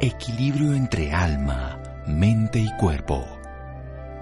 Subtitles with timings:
[0.00, 3.24] Equilibrio entre alma, mente y cuerpo.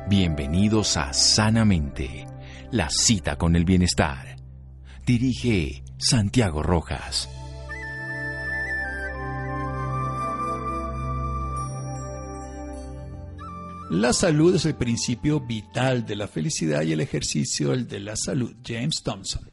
[0.07, 2.27] Bienvenidos a Sanamente,
[2.71, 4.37] la cita con el bienestar.
[5.07, 7.29] Dirige Santiago Rojas.
[13.91, 18.15] La salud es el principio vital de la felicidad y el ejercicio el de la
[18.17, 18.55] salud.
[18.63, 19.51] James Thompson.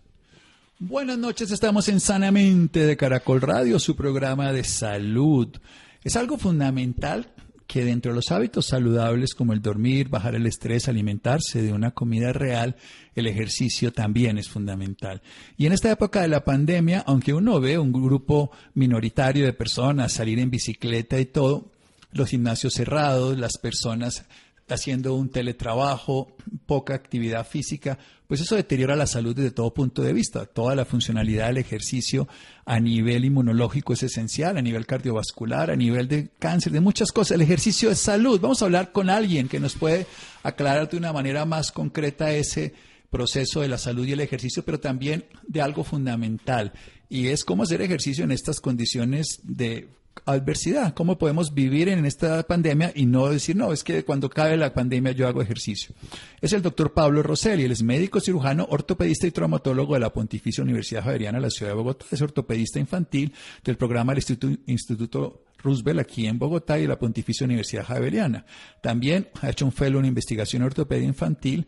[0.79, 5.57] Buenas noches, estamos en Sanamente de Caracol Radio, su programa de salud.
[6.03, 7.33] Es algo fundamental
[7.69, 11.91] que dentro de los hábitos saludables como el dormir, bajar el estrés, alimentarse de una
[11.91, 12.75] comida real,
[13.13, 15.21] el ejercicio también es fundamental.
[15.55, 20.13] Y en esta época de la pandemia, aunque uno ve un grupo minoritario de personas
[20.13, 21.71] salir en bicicleta y todo,
[22.11, 24.25] los gimnasios cerrados, las personas
[24.67, 26.35] haciendo un teletrabajo,
[26.65, 30.45] poca actividad física, pues eso deteriora la salud desde todo punto de vista.
[30.45, 32.27] Toda la funcionalidad del ejercicio
[32.63, 37.31] a nivel inmunológico es esencial, a nivel cardiovascular, a nivel de cáncer, de muchas cosas.
[37.31, 38.39] El ejercicio es salud.
[38.39, 40.05] Vamos a hablar con alguien que nos puede
[40.43, 42.75] aclarar de una manera más concreta ese
[43.09, 46.73] proceso de la salud y el ejercicio, pero también de algo fundamental,
[47.09, 49.89] y es cómo hacer ejercicio en estas condiciones de
[50.25, 54.57] adversidad, cómo podemos vivir en esta pandemia y no decir, no, es que cuando cabe
[54.57, 55.95] la pandemia yo hago ejercicio.
[56.41, 60.63] Es el doctor Pablo Rosselli, él es médico cirujano, ortopedista y traumatólogo de la Pontificia
[60.63, 64.23] Universidad Javeriana de la Ciudad de Bogotá, es ortopedista infantil del programa del
[64.67, 68.45] Instituto, Roosevelt aquí en Bogotá y la Pontificia Universidad Javeriana.
[68.81, 71.67] También ha hecho un fellow en investigación ortopedia infantil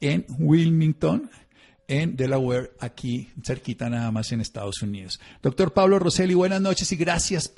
[0.00, 1.30] en Wilmington,
[1.88, 5.20] en Delaware, aquí cerquita nada más en Estados Unidos.
[5.42, 7.52] Doctor Pablo Rosselli, buenas noches y gracias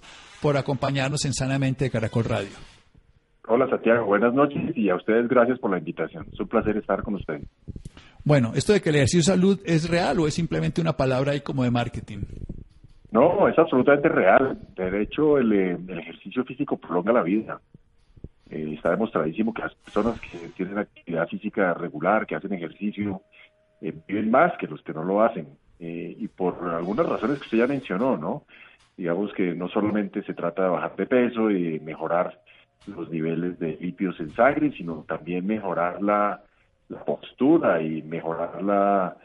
[0.44, 2.50] por acompañarnos en Sanamente de Caracol Radio.
[3.48, 6.26] Hola Santiago, buenas noches y a ustedes gracias por la invitación.
[6.30, 7.48] Es un placer estar con ustedes.
[8.24, 11.32] Bueno, ¿esto de que el ejercicio de salud es real o es simplemente una palabra
[11.32, 12.18] ahí como de marketing?
[13.10, 14.58] No, es absolutamente real.
[14.76, 17.58] De hecho, el, eh, ejercicio físico prolonga la vida.
[18.50, 23.22] Eh, está demostradísimo que las personas que tienen actividad física regular, que hacen ejercicio,
[23.80, 25.48] eh, viven más que los que no lo hacen.
[25.80, 28.44] y por algunas razones que usted ya mencionó, ¿no?
[28.96, 32.38] Digamos que no solamente se trata de bajar de peso y mejorar
[32.86, 36.42] los niveles de lípidos en sangre, sino también mejorar la,
[37.06, 39.16] postura y mejorar la,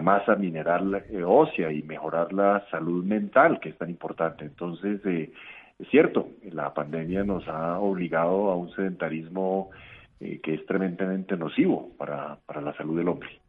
[0.00, 4.44] masa mineral eh, ósea y mejorar la salud mental, que es tan importante.
[4.44, 5.30] Entonces, eh,
[5.78, 9.70] es cierto, la pandemia nos ha obligado a un sedentarismo
[10.18, 13.41] eh, que es tremendamente nocivo para, para la salud del hombre.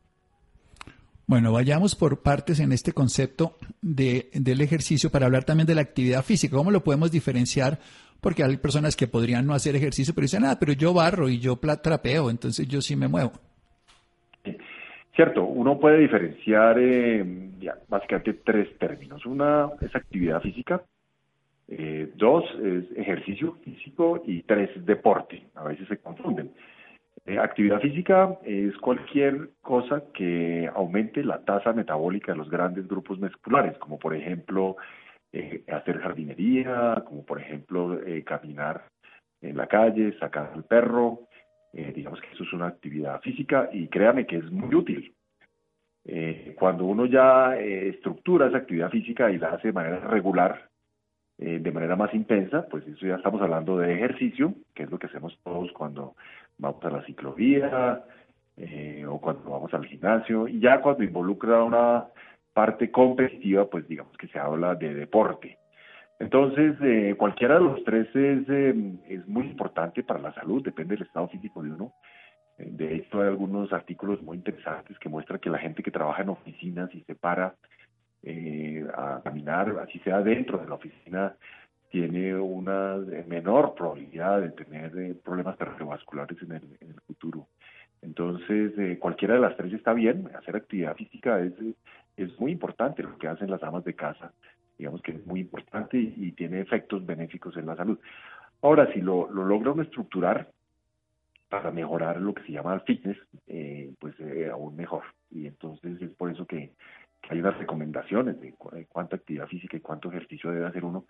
[1.25, 5.81] Bueno, vayamos por partes en este concepto de, del ejercicio para hablar también de la
[5.81, 6.57] actividad física.
[6.57, 7.79] ¿Cómo lo podemos diferenciar?
[8.19, 11.39] Porque hay personas que podrían no hacer ejercicio, pero dicen, ah, pero yo barro y
[11.39, 13.31] yo trapeo, entonces yo sí me muevo.
[15.15, 17.23] Cierto, uno puede diferenciar eh,
[17.87, 19.25] básicamente tres términos.
[19.25, 20.81] Una es actividad física,
[21.67, 25.43] eh, dos es ejercicio físico y tres deporte.
[25.55, 26.51] A veces se confunden.
[27.25, 33.17] Eh, actividad física es cualquier cosa que aumente la tasa metabólica de los grandes grupos
[33.17, 34.75] musculares, como por ejemplo
[35.31, 38.87] eh, hacer jardinería, como por ejemplo eh, caminar
[39.41, 41.27] en la calle, sacar al perro,
[41.73, 45.13] digamos que eso es una actividad física y créame que es muy útil.
[46.55, 50.69] cuando uno ya estructura esa actividad física y la hace de manera regular,
[51.37, 55.07] de manera más intensa, pues eso ya estamos hablando de ejercicio, que es lo que
[55.07, 56.15] hacemos todos cuando
[56.63, 58.03] vamos a la ciclovía
[58.55, 60.47] eh, o cuando vamos al gimnasio.
[60.47, 62.05] Y ya cuando involucra una
[62.53, 65.57] parte competitiva, pues digamos que se habla de deporte.
[66.19, 68.73] Entonces, eh, cualquiera de los tres es, eh,
[69.09, 71.93] es muy importante para la salud, depende del estado físico de uno.
[72.57, 76.29] De hecho, hay algunos artículos muy interesantes que muestran que la gente que trabaja en
[76.29, 77.55] oficinas y se para
[78.95, 81.35] a caminar, así sea dentro de la oficina,
[81.93, 87.49] tiene una menor probabilidad de tener eh, problemas cardiovasculares en el, en el futuro.
[88.01, 90.27] Entonces, eh, cualquiera de las tres está bien.
[90.35, 91.53] Hacer actividad física es,
[92.17, 94.33] es muy importante, lo que hacen las amas de casa,
[94.75, 97.99] digamos que es muy importante y, tiene efectos benéficos en la salud.
[98.63, 100.49] Ahora, si lo, lo logra estructurar
[101.47, 104.15] para mejorar lo que se llama fitness, eh, pues
[104.51, 105.03] aún mejor.
[105.29, 106.71] Y entonces es por eso que,
[107.29, 108.53] hay unas recomendaciones de
[108.89, 111.05] cuánta actividad física y cuánto ejercicio debe hacer uno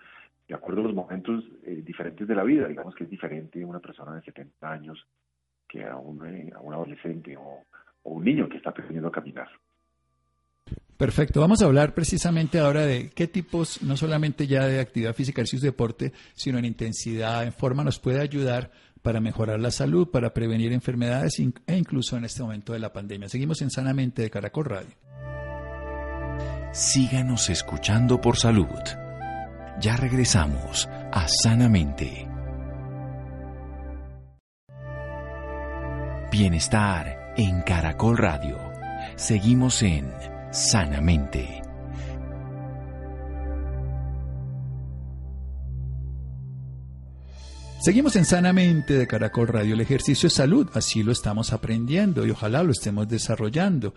[0.48, 2.68] de acuerdo a los momentos eh, diferentes de la vida.
[2.68, 5.06] Digamos que es diferente una persona de 70 años
[5.68, 7.64] que a un, eh, a un adolescente o,
[8.06, 9.48] un niño que está aprendiendo a caminar.
[10.98, 11.40] Perfecto.
[11.40, 15.72] Vamos a hablar precisamente ahora de qué tipos, no solamente ya de actividad física, ejercicio,
[15.72, 20.74] deporte, sino en intensidad, en forma, nos puede ayudar para mejorar la salud, para prevenir
[20.74, 23.30] enfermedades e incluso en este momento de la pandemia.
[23.30, 24.96] Seguimos en Sanamente de Caracol Radio.
[26.74, 29.03] Síganos escuchando por salud.
[29.80, 32.28] Ya regresamos a Sanamente.
[36.32, 38.58] Bienestar en Caracol Radio.
[39.16, 40.12] Seguimos en
[40.52, 41.62] Sanamente.
[47.84, 49.74] Seguimos en Sanamente de Caracol Radio.
[49.74, 53.94] El ejercicio es salud, así lo estamos aprendiendo y ojalá lo estemos desarrollando.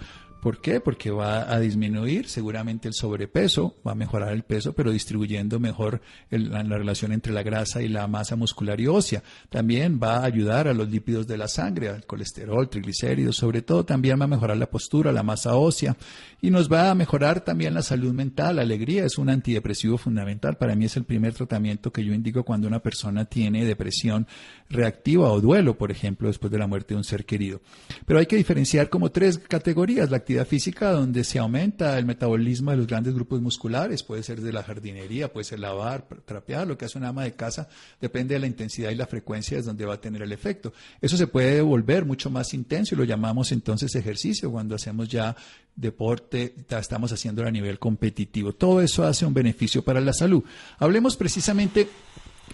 [0.46, 0.78] ¿Por qué?
[0.78, 6.00] Porque va a disminuir seguramente el sobrepeso, va a mejorar el peso, pero distribuyendo mejor
[6.30, 9.24] la, relación entre la grasa y la masa muscular y ósea.
[9.50, 13.84] También va a ayudar a los lípidos de la sangre, al colesterol, triglicéridos, sobre todo
[13.84, 15.96] también va a mejorar la postura, la masa ósea
[16.40, 18.54] y nos va a mejorar también la salud mental.
[18.54, 20.56] La alegría es un antidepresivo fundamental.
[20.58, 24.28] Para mí es el primer tratamiento que yo indico cuando una persona tiene depresión
[24.70, 27.60] reactiva o duelo, por ejemplo, después de la muerte de un ser querido.
[28.04, 30.10] Pero hay que diferenciar como tres categorías.
[30.10, 34.40] La actividad física donde se aumenta el metabolismo de los grandes grupos musculares, puede ser
[34.40, 37.68] de la jardinería, puede ser lavar, trapear, lo que hace una ama de casa,
[38.00, 40.72] depende de la intensidad y la frecuencia es donde va a tener el efecto.
[41.00, 45.36] Eso se puede volver mucho más intenso y lo llamamos entonces ejercicio cuando hacemos ya
[45.74, 48.52] deporte, estamos haciéndolo a nivel competitivo.
[48.52, 50.42] Todo eso hace un beneficio para la salud.
[50.78, 51.88] Hablemos precisamente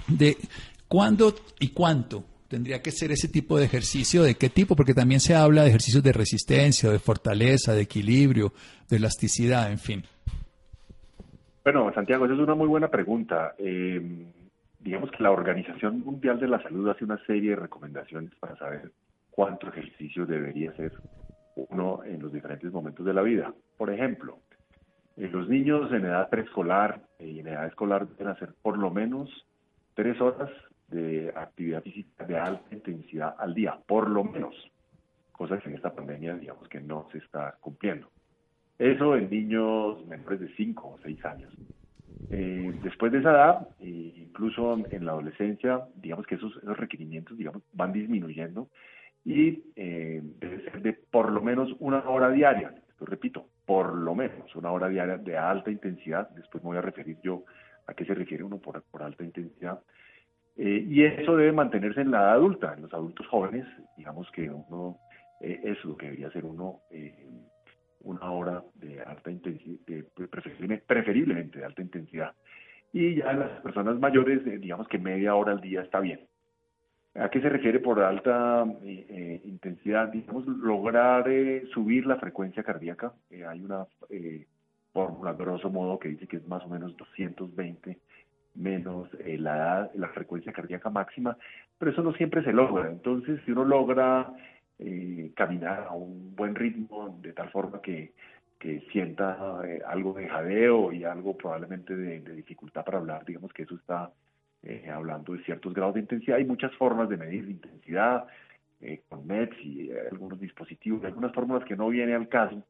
[0.09, 0.37] de
[0.89, 4.77] cuándo y cuánto tendría que ser ese tipo de ejercicio, ¿de qué tipo?
[4.77, 8.53] Porque también se habla de ejercicios de resistencia, de fortaleza, de equilibrio,
[8.91, 10.03] de elasticidad, en fin.
[11.65, 13.55] Bueno, Santiago, esa es una muy buena pregunta.
[13.57, 14.27] Eh,
[14.81, 18.93] digamos que la Organización Mundial de la Salud hace una serie de recomendaciones para saber
[19.31, 20.93] cuánto ejercicio debería ser
[21.57, 23.55] uno en los diferentes momentos de la vida.
[23.79, 24.41] Por ejemplo,
[25.17, 29.31] los niños en edad preescolar y en edad escolar deben hacer por lo menos
[29.95, 30.51] tres horas
[30.93, 34.55] de actividad física de alta intensidad al día, por lo menos,
[35.33, 38.09] cosa que en esta pandemia digamos que no se está cumpliendo.
[38.79, 41.53] Eso en niños menores de 5 o 6 años.
[42.31, 47.63] Eh, después de esa edad, e incluso en la adolescencia, digamos que esos, requerimientos digamos,
[47.73, 48.69] van disminuyendo
[49.25, 52.75] y eh, debe ser de por lo menos una hora diaria.
[52.89, 56.31] Esto repito, por lo menos una hora diaria de alta intensidad.
[56.31, 57.45] Después me voy a referir yo
[57.87, 59.81] a qué se refiere uno por, por alta intensidad.
[60.57, 63.67] Eh, y eso debe mantenerse en la edad adulta, en los adultos jóvenes,
[63.97, 64.99] digamos que uno,
[65.41, 67.27] eh, eso lo que debería ser uno, eh,
[68.01, 69.79] una hora de alta intensidad,
[70.87, 72.33] preferiblemente, de alta intensidad.
[72.93, 76.21] Y ya las personas mayores, digamos que media hora al día está bien.
[77.15, 78.67] ¿A qué se refiere por alta
[79.45, 80.09] intensidad?
[80.09, 81.25] Digamos, lograr
[81.73, 83.13] subir la frecuencia cardíaca.
[83.49, 83.87] hay una
[84.93, 87.99] fórmula, grosso modo, que dice que es más o menos 220
[88.55, 91.37] menos eh, la edad, la frecuencia cardíaca máxima,
[91.79, 92.91] pero eso no siempre se logra.
[92.91, 94.33] Entonces, si uno logra
[94.79, 98.13] eh, caminar a un buen ritmo, de tal forma que,
[98.59, 103.63] que sienta eh, algo de jadeo y algo probablemente de, dificultad para hablar, digamos que
[103.63, 104.11] eso está
[104.95, 106.37] hablando de ciertos grados de intensidad.
[106.37, 108.27] Hay muchas formas de medir intensidad,
[109.09, 112.63] con METS y algunos dispositivos, algunas fórmulas que no viene al caso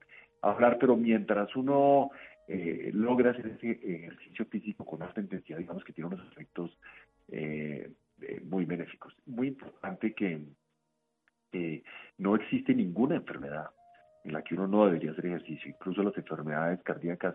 [0.43, 2.11] hablar, pero mientras uno
[2.49, 6.77] eh, logra hacer ese ejercicio físico con alta intensidad, digamos que tiene unos efectos
[7.29, 7.91] eh,
[8.21, 9.15] eh, muy benéficos.
[9.27, 10.41] Muy importante que
[12.19, 13.67] no existe ninguna enfermedad
[14.25, 15.71] en la que uno no debería hacer ejercicio.
[15.71, 17.35] Incluso las enfermedades cardíacas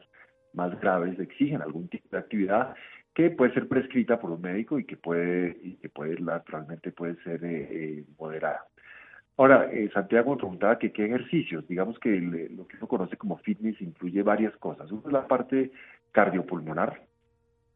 [0.53, 2.75] más graves exigen algún tipo de actividad
[3.13, 6.15] que puede ser prescrita por un médico y que puede, y que puede
[6.45, 7.41] realmente puede ser
[8.17, 8.65] moderada.
[9.37, 13.37] Ahora, eh, Santiago me preguntaba que qué ejercicios, digamos que lo que uno conoce como
[13.37, 14.91] fitness incluye varias cosas.
[14.91, 15.71] Una es la parte
[16.11, 17.03] cardiopulmonar,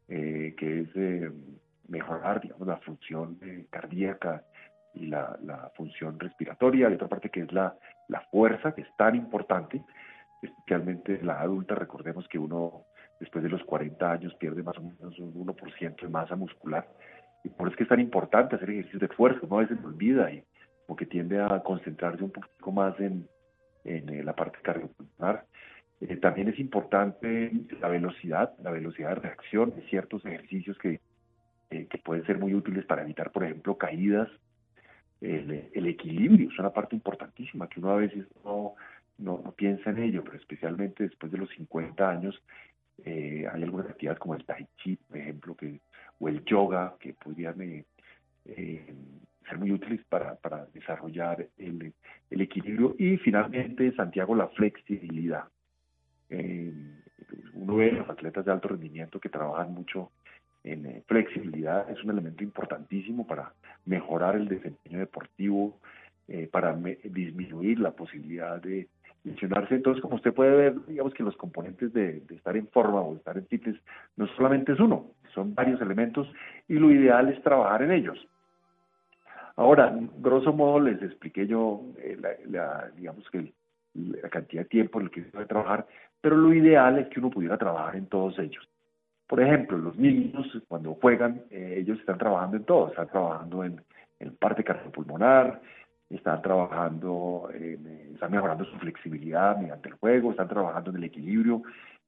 [0.08, 1.30] eh, que es eh,
[1.86, 3.38] mejorar, digamos, la función
[3.70, 4.42] cardíaca
[4.94, 5.38] y la,
[5.76, 6.88] función respiratoria.
[6.88, 7.76] Hay otra parte que es la,
[8.32, 9.84] fuerza, que es tan importante,
[10.42, 11.76] especialmente la adulta.
[11.76, 12.86] Recordemos que uno
[13.20, 16.88] después de los 40 años pierde más o menos un 1% de masa muscular.
[17.44, 19.78] Y por eso es que es tan importante hacer ejercicios de fuerza, uno a veces
[19.84, 20.42] olvida y
[20.92, 23.26] o que tiende a concentrarse un poco más en,
[23.84, 25.46] en eh, la parte cardiopulmonar.
[26.02, 31.00] Eh, también es importante la velocidad, la velocidad de reacción de ciertos ejercicios que,
[31.70, 34.28] eh, que pueden ser muy útiles para evitar, por ejemplo, caídas.
[35.22, 38.74] El, el, equilibrio es una parte importantísima que uno a veces no,
[39.18, 42.42] no, no piensa en ello, pero especialmente después de los 50 años
[43.04, 45.80] hay algunas actividades como el tai chi, por ejemplo, que,
[46.18, 47.84] o el yoga, que podrían
[48.44, 48.94] eh,
[49.52, 51.92] ser muy útiles para, para desarrollar el,
[52.30, 55.44] el, equilibrio y finalmente, Santiago, la flexibilidad.
[56.30, 56.72] Eh,
[57.54, 60.10] uno ve los atletas de alto rendimiento que trabajan mucho
[60.64, 63.52] en eh, flexibilidad, es un elemento importantísimo para
[63.84, 65.78] mejorar el desempeño deportivo,
[66.28, 68.88] eh, para disminuir la posibilidad de
[69.24, 69.74] lesionarse.
[69.74, 73.16] Entonces, como usted puede ver, digamos que los componentes de, de estar en forma o
[73.16, 73.76] estar en fitness
[74.16, 76.32] no solamente es uno, son varios elementos
[76.68, 78.26] y lo ideal es trabajar en ellos.
[79.56, 82.16] Ahora, grosso modo les expliqué yo, eh,
[82.48, 83.52] la, digamos que
[83.94, 85.86] la cantidad de tiempo en el que se debe trabajar,
[86.20, 88.68] pero lo ideal es que uno pudiera trabajar en todos ellos.
[89.26, 93.82] Por ejemplo, los niños cuando juegan, eh, ellos están trabajando en todo, están trabajando en,
[94.20, 95.60] en parte cardiopulmonar,
[96.10, 101.62] están trabajando, están mejorando su flexibilidad mediante el juego, están trabajando en el equilibrio,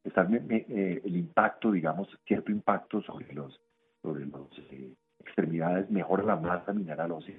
[0.04, 3.58] están eh, el impacto, digamos, cierto impacto sobre los,
[4.02, 4.92] sobre los eh,
[5.24, 7.36] extremidades, mejora la masa mineral ósea.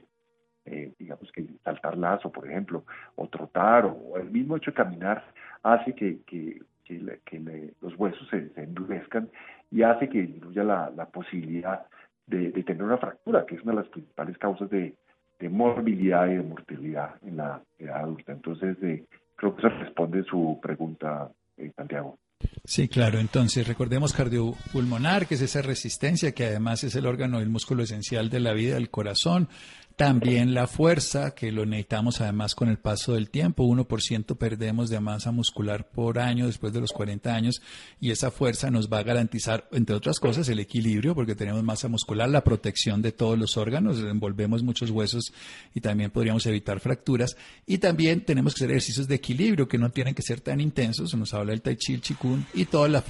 [0.66, 2.84] Eh, digamos que saltar lazo, por ejemplo,
[3.16, 5.24] o trotar, o el mismo hecho de caminar
[5.62, 9.30] hace que, que, que, los huesos se, endurezcan
[9.72, 11.86] y hace que disminuya la, la posibilidad
[12.26, 14.96] de, de, tener una fractura, que es una de las principales causas de,
[15.40, 18.32] de morbilidad y de mortalidad en la edad adulta.
[18.32, 22.18] Entonces, eh, creo que eso responde su pregunta, eh, Santiago.
[22.66, 23.20] Sí, claro.
[23.20, 28.30] Entonces, recordemos cardiopulmonar, que es esa resistencia, que además es el órgano el músculo esencial
[28.30, 29.50] de la vida, el corazón.
[29.96, 33.64] También la fuerza, que lo necesitamos además con el paso del tiempo.
[33.64, 37.62] 1% perdemos de masa muscular por año después de los 40 años
[38.02, 41.88] y esa fuerza nos va a garantizar, entre otras cosas, el equilibrio porque tenemos masa
[41.88, 45.32] muscular, la protección de todos los órganos, envolvemos muchos huesos
[45.74, 47.38] y también podríamos evitar fracturas.
[47.66, 51.16] Y también tenemos que hacer ejercicios de equilibrio que no tienen que ser tan intensos.
[51.16, 53.02] Nos habla del tai chi, el chikun y todo lo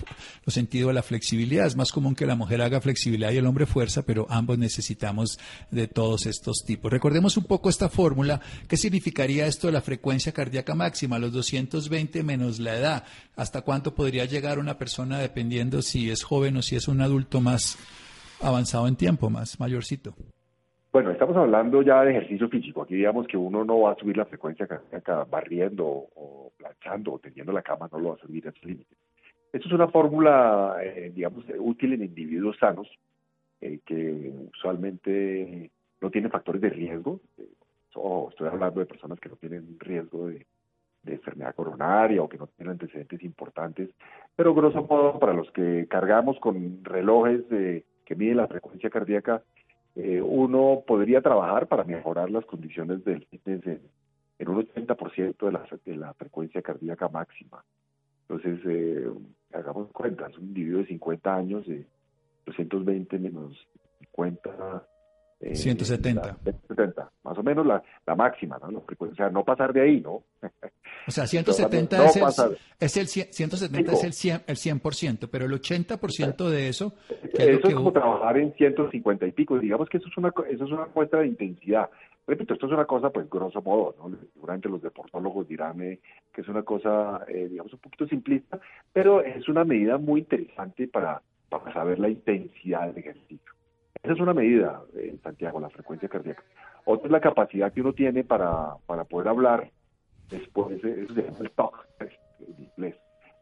[0.47, 1.65] sentido de la flexibilidad.
[1.65, 5.39] Es más común que la mujer haga flexibilidad y el hombre fuerza, pero ambos necesitamos
[5.71, 8.39] de todos estos tipos Recordemos un poco esta fórmula.
[8.67, 11.19] ¿Qué significaría esto de la frecuencia cardíaca máxima?
[11.19, 13.03] Los 220 menos la edad.
[13.35, 17.41] ¿Hasta cuánto podría llegar una persona dependiendo si es joven o si es un adulto
[17.41, 17.77] más
[18.41, 20.13] avanzado en tiempo, más mayorcito?
[20.91, 22.83] Bueno, estamos hablando ya de ejercicio físico.
[22.83, 27.19] Aquí digamos que uno no va a subir la frecuencia cardíaca barriendo o planchando o
[27.19, 28.95] teniendo la cama, no lo va a subir a ese límite.
[29.51, 32.87] Esto es una fórmula, eh, digamos, útil en individuos sanos,
[33.61, 35.71] eh, que usualmente
[36.01, 37.47] no tienen factores de riesgo, eh,
[38.29, 40.45] estoy hablando de personas que no tienen riesgo de,
[41.05, 43.91] enfermedad coronaria o que no tienen antecedentes importantes,
[44.35, 49.43] pero grosso modo para los que cargamos con relojes que miden la frecuencia cardíaca,
[49.95, 53.61] eh, uno podría trabajar para mejorar las condiciones del fitness
[54.39, 57.63] en, un 80% de la, de la frecuencia cardíaca máxima.
[58.27, 59.07] Entonces, eh,
[59.53, 61.85] hagamos cuenta, es un individuo de 50 años, de
[62.47, 63.67] 220 menos
[63.99, 64.87] 50
[65.53, 66.37] 170.
[66.45, 66.53] Eh,
[67.23, 68.83] más o menos la, la máxima, ¿no?
[68.97, 70.23] O sea, no pasar de ahí, ¿no?
[71.07, 75.51] O sea, 170 es, el, es el 170 es el 100, el 100%, pero el
[75.51, 76.93] 80% de eso...
[77.33, 79.59] eso es, como trabajar en 150 y pico.
[79.59, 81.89] Digamos que eso es una eso es una muestra de intensidad.
[82.27, 84.17] Repito, esto es una cosa, pues, grosso modo, ¿no?
[84.33, 85.99] Seguramente los deportólogos dirán eh,
[86.33, 88.59] que es una cosa, eh, digamos, un poquito simplista,
[88.91, 93.54] pero es una medida muy interesante para, para saber la intensidad del ejercicio.
[94.05, 96.43] Esa es una medida, en Santiago, la frecuencia cardíaca.
[96.85, 99.71] Otra es la capacidad que uno tiene para, para poder hablar
[100.29, 102.95] después, eso el talk en inglés,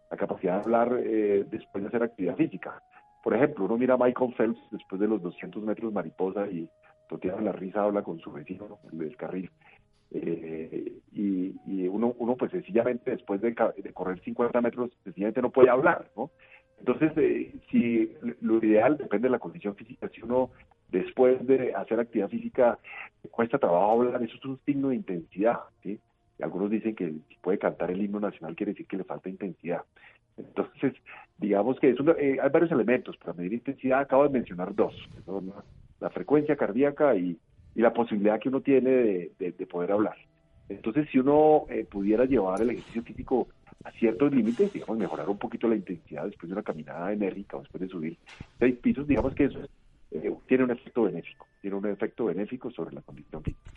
[0.09, 2.81] la capacidad de hablar eh, después de hacer actividad física.
[3.21, 6.69] Por ejemplo, uno mira a Michael Phelps después de los 200 metros mariposa y
[7.09, 9.51] toteando la risa habla con su vecino del carril.
[10.11, 15.49] Eh, y, y uno, uno pues sencillamente después de, de, correr 50 metros sencillamente no
[15.49, 16.31] puede hablar, ¿no?
[16.79, 18.11] Entonces, eh, si
[18.41, 20.51] lo ideal depende de la condición física, si uno
[20.89, 22.77] después de hacer actividad física
[23.31, 25.99] cuesta trabajo hablar, eso es un signo de intensidad, ¿sí?
[26.37, 29.29] Y algunos dicen que si puede cantar el himno nacional quiere decir que le falta
[29.29, 29.83] intensidad.
[30.37, 30.93] Entonces,
[31.37, 34.93] digamos que es eh, hay varios elementos para medir intensidad, acabo de mencionar dos,
[35.99, 37.37] la frecuencia cardíaca y,
[37.75, 40.15] la posibilidad que uno tiene de, poder hablar.
[40.69, 43.47] Entonces, si uno eh, pudiera llevar el ejercicio físico
[43.83, 47.61] a ciertos límites, digamos, mejorar un poquito la intensidad después de una caminada enérgica o
[47.61, 48.17] después de subir
[48.59, 49.59] seis pisos, digamos que eso
[50.11, 53.71] eh, tiene un efecto benéfico, tiene un efecto benéfico sobre la condición física.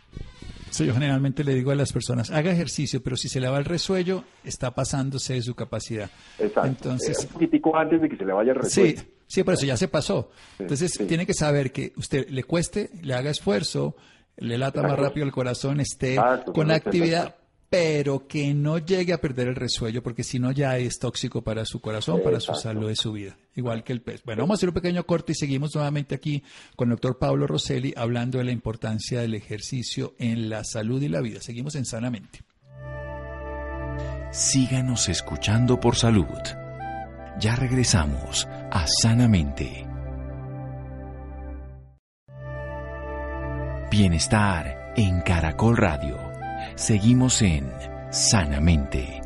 [0.70, 3.58] Sí, yo generalmente le digo a las personas, haga ejercicio, pero si se le va
[3.58, 6.10] el resuello, está pasándose de su capacidad.
[6.38, 6.68] Exacto.
[6.68, 9.00] Entonces, un poquitico antes de que se le vaya el resuello.
[9.00, 10.30] Sí, sí, por eso ya se pasó.
[10.58, 13.96] Entonces, tiene que saber que usted le cueste, le haga esfuerzo,
[14.36, 16.16] le lata más rápido el corazón, esté
[16.52, 17.36] con actividad,
[17.68, 21.64] pero que no llegue a perder el resuello, porque si no ya es tóxico para
[21.64, 24.22] su corazón, para su salud y su vida, igual que el pez.
[24.24, 26.42] Bueno, vamos a hacer un pequeño corte y seguimos nuevamente aquí
[26.76, 31.08] con el doctor Pablo Rosselli hablando de la importancia del ejercicio en la salud y
[31.08, 31.40] la vida.
[31.40, 32.40] Seguimos en Sanamente.
[34.30, 36.26] Síganos escuchando por salud.
[37.40, 39.86] Ya regresamos a Sanamente.
[43.90, 46.25] Bienestar en Caracol Radio
[46.74, 47.70] Seguimos en
[48.10, 49.22] Sanamente.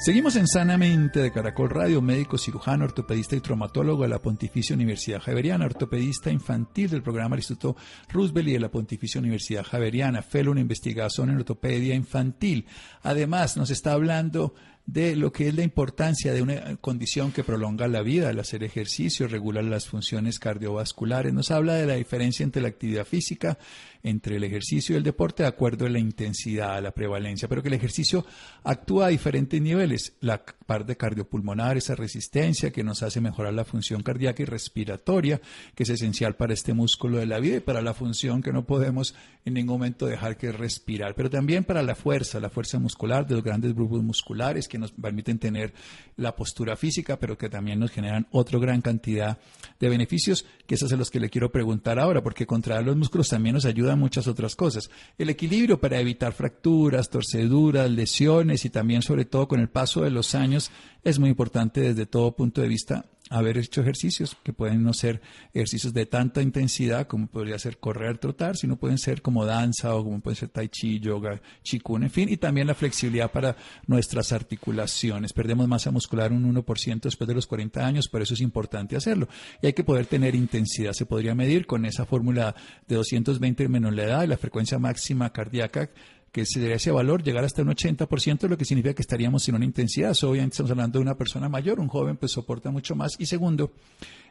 [0.00, 5.20] Seguimos en Sanamente de Caracol Radio, médico cirujano, ortopedista y traumatólogo de la Pontificia Universidad
[5.20, 7.76] Javeriana, ortopedista infantil del programa del Instituto
[8.08, 12.66] Roosevelt y de la Pontificia Universidad Javeriana, fellow en investigación en ortopedia infantil.
[13.02, 14.54] Además, nos está hablando
[14.88, 18.64] de lo que es la importancia de una condición que prolonga la vida, el hacer
[18.64, 21.34] ejercicio, regular las funciones cardiovasculares.
[21.34, 23.58] Nos habla de la diferencia entre la actividad física,
[24.02, 27.62] entre el ejercicio y el deporte, de acuerdo a la intensidad, a la prevalencia, pero
[27.62, 28.24] que el ejercicio
[28.64, 30.14] actúa a diferentes niveles.
[30.20, 35.38] La parte cardiopulmonar, esa resistencia que nos hace mejorar la función cardíaca y respiratoria,
[35.74, 38.64] que es esencial para este músculo de la vida y para la función que no
[38.64, 39.14] podemos
[39.44, 43.34] en ningún momento dejar que respirar, pero también para la fuerza, la fuerza muscular de
[43.34, 45.72] los grandes grupos musculares que nos permiten tener
[46.16, 49.38] la postura física, pero que también nos generan otra gran cantidad
[49.78, 53.28] de beneficios, que esos son los que le quiero preguntar ahora, porque contraer los músculos
[53.28, 54.90] también nos ayuda a muchas otras cosas.
[55.18, 60.10] El equilibrio para evitar fracturas, torceduras, lesiones y también sobre todo con el paso de
[60.10, 60.70] los años
[61.04, 65.20] es muy importante desde todo punto de vista haber hecho ejercicios que pueden no ser
[65.52, 70.04] ejercicios de tanta intensidad como podría ser correr, trotar, sino pueden ser como danza o
[70.04, 73.56] como puede ser tai chi, yoga, chikun, en fin, y también la flexibilidad para
[73.86, 75.32] nuestras articulaciones.
[75.32, 79.28] Perdemos masa muscular un 1% después de los 40 años, por eso es importante hacerlo.
[79.62, 80.92] Y hay que poder tener intensidad.
[80.92, 82.54] Se podría medir con esa fórmula
[82.86, 85.90] de 220 menos la edad y la frecuencia máxima cardíaca
[86.32, 89.64] que se ese valor llegar hasta un 80%, lo que significa que estaríamos en una
[89.64, 90.16] intensidad.
[90.22, 93.16] obviamente estamos hablando de una persona mayor, un joven pues soporta mucho más.
[93.18, 93.72] Y segundo,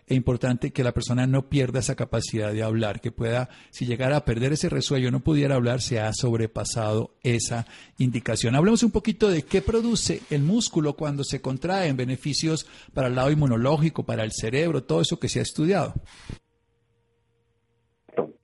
[0.06, 4.18] es importante que la persona no pierda esa capacidad de hablar, que pueda, si llegara
[4.18, 8.56] a perder ese resuello, no pudiera hablar, se ha sobrepasado esa indicación.
[8.56, 13.16] Hablemos un poquito de qué produce el músculo cuando se contrae en beneficios para el
[13.16, 15.94] lado inmunológico, para el cerebro, todo eso que se ha estudiado.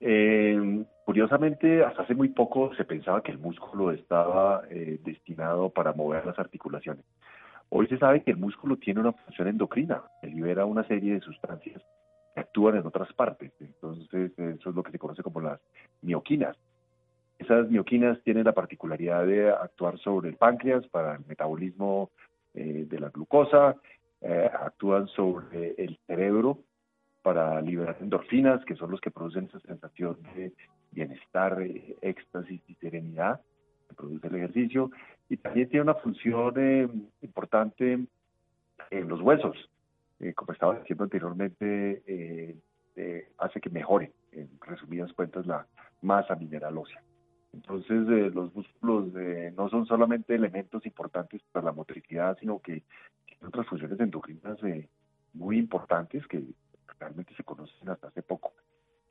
[0.00, 5.92] Eh, Curiosamente, hasta hace muy poco se pensaba que el músculo estaba eh, destinado para
[5.92, 7.04] mover las articulaciones.
[7.68, 11.20] Hoy se sabe que el músculo tiene una función endocrina, que libera una serie de
[11.20, 11.82] sustancias
[12.34, 13.52] que actúan en otras partes.
[13.60, 15.60] Entonces, eso es lo que se conoce como las
[16.00, 16.56] mioquinas.
[17.38, 22.10] Esas mioquinas tienen la particularidad de actuar sobre el páncreas para el metabolismo
[22.54, 23.76] eh, de la glucosa,
[24.22, 26.60] eh, actúan sobre el cerebro
[27.22, 30.52] para liberar endorfinas, que son los que producen esa sensación de
[30.94, 33.40] bienestar, eh, éxtasis y serenidad
[33.88, 34.90] que produce el ejercicio.
[35.28, 36.88] Y también tiene una función eh,
[37.22, 38.06] importante
[38.90, 39.56] en los huesos.
[40.20, 42.56] Eh, como estaba diciendo anteriormente,
[43.38, 45.66] hace que mejore, en resumidas cuentas, la
[46.02, 47.02] masa mineral ósea.
[47.52, 49.12] Entonces, los músculos
[49.56, 52.82] no son solamente elementos importantes para la motricidad, sino que
[53.26, 54.58] tienen otras funciones endocrinas
[55.32, 56.42] muy importantes que
[56.98, 58.52] realmente se conocen hasta hace poco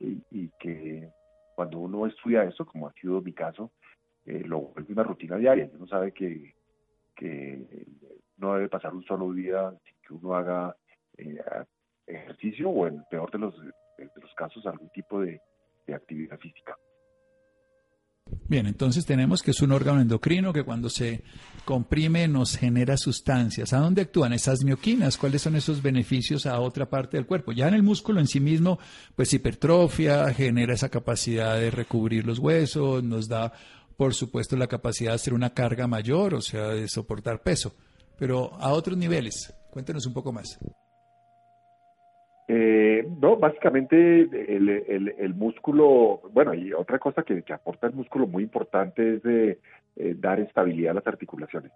[0.00, 1.10] y que
[1.54, 3.70] cuando uno estudia eso, como ha sido mi caso,
[4.24, 5.68] eh, lo vuelve una rutina diaria.
[5.72, 6.54] Uno sabe que,
[7.14, 7.86] que
[8.36, 10.76] no debe pasar un solo día sin que uno haga
[11.16, 11.38] eh,
[12.06, 15.40] ejercicio o en el peor de los, de los casos algún tipo de
[15.92, 16.76] actividad física.
[18.46, 21.22] Bien, entonces tenemos que es un órgano endocrino que cuando se
[21.64, 23.72] comprime nos genera sustancias.
[23.72, 25.16] ¿A dónde actúan esas mioquinas?
[25.16, 27.52] ¿Cuáles son esos beneficios a otra parte del cuerpo?
[27.52, 28.78] Ya en el músculo en sí mismo,
[29.16, 33.52] pues hipertrofia, genera esa capacidad de recubrir los huesos, nos da,
[33.96, 37.74] por supuesto, la capacidad de hacer una carga mayor, o sea, de soportar peso.
[38.18, 40.58] Pero a otros niveles, cuéntenos un poco más.
[42.46, 44.68] Eh, no, básicamente el,
[45.18, 49.58] el, músculo, bueno, y otra cosa que, aporta el músculo muy importante es de
[49.96, 51.72] eh, dar estabilidad a las articulaciones.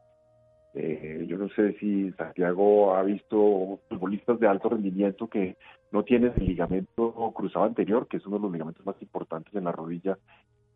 [0.75, 5.57] Eh, yo no sé si Santiago ha visto futbolistas de alto rendimiento que
[5.91, 9.65] no tienen el ligamento cruzado anterior, que es uno de los ligamentos más importantes en
[9.65, 10.19] la rodilla.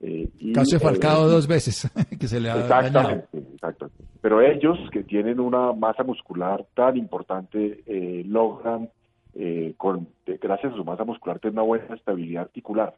[0.01, 4.05] Eh, Caso Falcado dos veces, que se le ha exactamente, Exactamente.
[4.23, 7.85] Pero ellos que tienen una masa muscular tan importante
[8.27, 8.89] logran
[9.35, 12.95] eh, con, gracias a su masa muscular, tiene una buena estabilidad articular.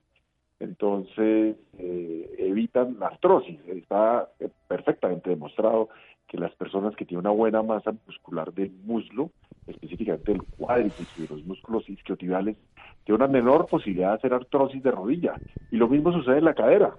[0.61, 3.59] Entonces, eh, evitan la artrosis.
[3.67, 5.89] Está eh, perfectamente demostrado
[6.27, 9.31] que las personas que tienen una buena masa muscular del muslo,
[9.67, 12.57] específicamente del cuádriceps y de los músculos isquiotibiales,
[13.05, 15.35] tienen una menor posibilidad de hacer artrosis de rodilla.
[15.71, 16.97] Y lo mismo sucede en la cadera.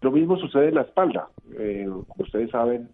[0.00, 1.28] Lo mismo sucede en la espalda.
[1.44, 2.88] como ustedes saben,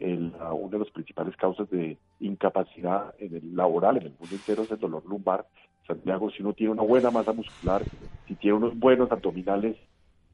[0.00, 4.62] el, una de las principales causas de incapacidad en el laboral en el mundo entero
[4.64, 5.46] es el dolor lumbar.
[5.86, 7.82] Santiago, si uno tiene una buena masa muscular,
[8.26, 9.76] si tiene unos buenos abdominales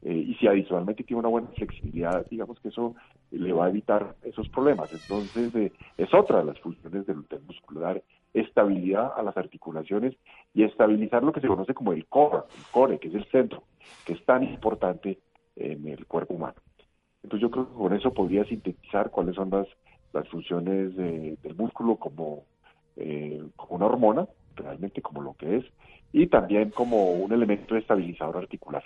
[0.02, 2.94] eh, y si adicionalmente tiene una buena flexibilidad, digamos que eso
[3.30, 4.92] le va a evitar esos problemas.
[4.92, 8.02] Entonces, eh, es otra de las funciones del, del, muscular,
[8.34, 10.14] estabilidad a las articulaciones
[10.52, 13.62] y estabilizar lo que se conoce como el core, el core, que es el centro,
[14.04, 15.18] que es tan importante
[15.56, 16.56] en el cuerpo humano.
[17.24, 19.66] Entonces yo creo que con eso podría sintetizar cuáles son las
[20.14, 22.44] las funciones del músculo como,
[23.56, 25.64] como una hormona, realmente como lo que es,
[26.12, 28.84] y también como un elemento estabilizador articular.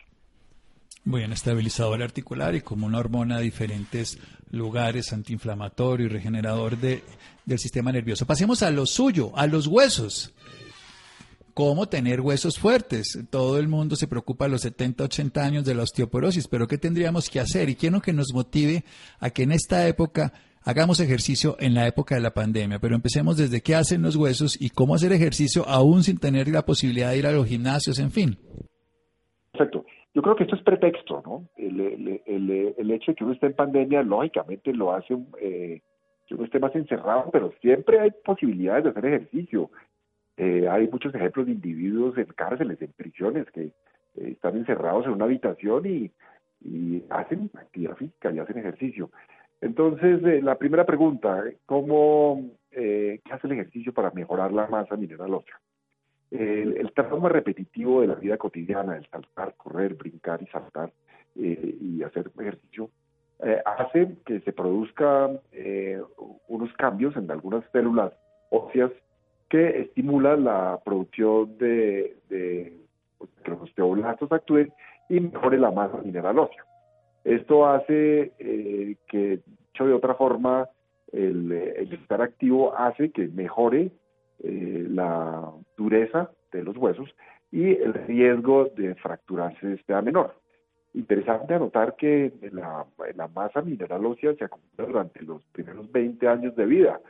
[1.04, 4.18] Bien, estabilizador articular y como una hormona a diferentes
[4.50, 7.02] lugares, antiinflamatorio y regenerador de,
[7.44, 8.26] del sistema nervioso.
[8.26, 10.34] Pasemos a lo suyo, a los huesos.
[11.58, 13.26] ¿Cómo tener huesos fuertes?
[13.32, 16.78] Todo el mundo se preocupa a los 70, 80 años de la osteoporosis, pero ¿qué
[16.78, 17.68] tendríamos que hacer?
[17.68, 18.84] Y quiero que nos motive
[19.18, 20.30] a que en esta época
[20.64, 24.56] hagamos ejercicio en la época de la pandemia, pero empecemos desde qué hacen los huesos
[24.62, 28.12] y cómo hacer ejercicio aún sin tener la posibilidad de ir a los gimnasios, en
[28.12, 28.38] fin.
[29.50, 29.84] Perfecto.
[30.14, 31.48] Yo creo que esto es pretexto, ¿no?
[31.56, 35.82] El, hecho de que uno esté en pandemia, lógicamente lo hace eh,
[36.28, 39.70] que uno esté más encerrado, pero siempre hay posibilidades de hacer ejercicio.
[40.38, 43.72] Eh, hay muchos ejemplos de individuos en cárceles, en prisiones, que eh,
[44.14, 46.10] están encerrados en una habitación y,
[47.08, 49.10] hacen actividad física y hacen ejercicio.
[49.60, 55.34] Entonces, eh, la primera pregunta, ¿cómo, ¿qué hace el ejercicio para mejorar la masa mineral
[55.34, 55.60] ósea?
[56.30, 60.92] el, trauma repetitivo de la vida cotidiana, el saltar, correr, brincar y saltar
[61.36, 62.90] eh, y hacer ejercicio,
[63.40, 66.00] eh, hace que se produzcan eh,
[66.48, 68.12] unos cambios en algunas células
[68.50, 68.90] óseas
[69.48, 72.16] que estimulan la producción de,
[73.16, 74.72] pues, que los osteoblastos actúen
[75.08, 76.64] y mejore la masa mineral ósea.
[77.24, 78.32] Esto hace
[79.08, 80.68] que, dicho de otra forma,
[81.12, 83.90] el, el estar activo hace que mejore
[84.40, 87.12] eh, la dureza de los huesos
[87.50, 90.36] y el riesgo de fracturarse sea menor.
[90.94, 92.86] Interesante anotar que la,
[93.34, 97.00] masa mineral ósea se acumula durante los primeros 20 años de vida.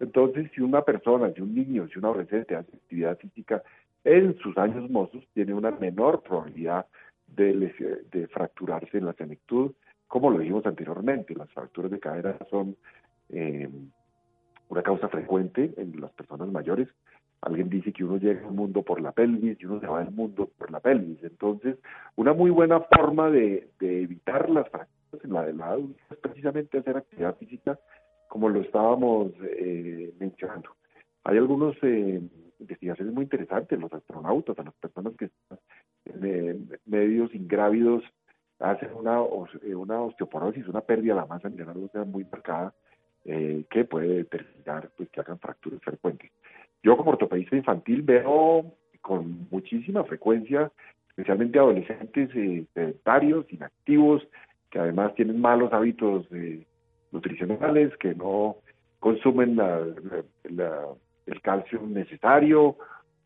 [0.00, 3.62] Entonces, si una persona, si un niño, si un adolescente hace actividad física
[4.04, 6.86] en sus años mozos, tiene una menor probabilidad
[7.26, 9.72] de, de fracturarse en la senectud,
[10.06, 11.34] como lo dijimos anteriormente.
[11.34, 12.76] Las fracturas de cadera son
[13.30, 13.68] eh,
[14.68, 16.88] una causa frecuente en las personas mayores.
[17.40, 20.10] Alguien dice que uno llega al mundo por la pelvis y uno se va al
[20.10, 21.22] mundo por la pelvis.
[21.22, 21.76] Entonces,
[22.16, 25.76] una muy buena forma de, evitar las fracturas en la de la
[26.10, 27.78] es precisamente hacer actividad física
[28.28, 30.70] como lo estábamos eh, mencionando.
[31.24, 32.20] Hay algunos eh,
[32.60, 35.58] investigaciones muy interesantes, los astronautas, las personas que están
[36.06, 38.02] en medios ingrávidos
[38.58, 42.74] hacen una, una osteoporosis, una pérdida de la masa mineral sea muy marcada
[43.24, 46.30] eh, que puede determinar pues, que hagan fracturas frecuentes.
[46.82, 50.72] Yo como ortopedista infantil veo con muchísima frecuencia,
[51.08, 54.26] especialmente adolescentes eh, sedentarios, inactivos,
[54.70, 56.64] que además tienen malos hábitos eh,
[57.12, 58.56] nutricionales, que no
[59.00, 62.76] consumen el calcio necesario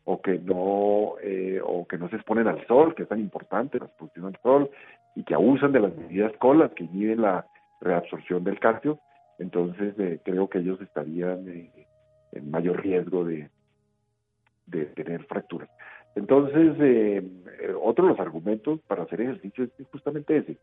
[0.05, 1.15] o que no
[1.65, 4.69] o que no se exponen al sol, que es tan importante la exposición al sol,
[5.15, 7.45] y que abusan de las medidas colas que inhiben la
[7.81, 8.99] reabsorción del calcio,
[9.39, 11.87] entonces eh, creo que ellos estarían eh,
[12.31, 13.49] en mayor riesgo de,
[14.67, 15.69] de tener fracturas.
[16.15, 17.23] Entonces, eh,
[17.81, 20.57] otro de los argumentos para hacer ejercicio es justamente ese,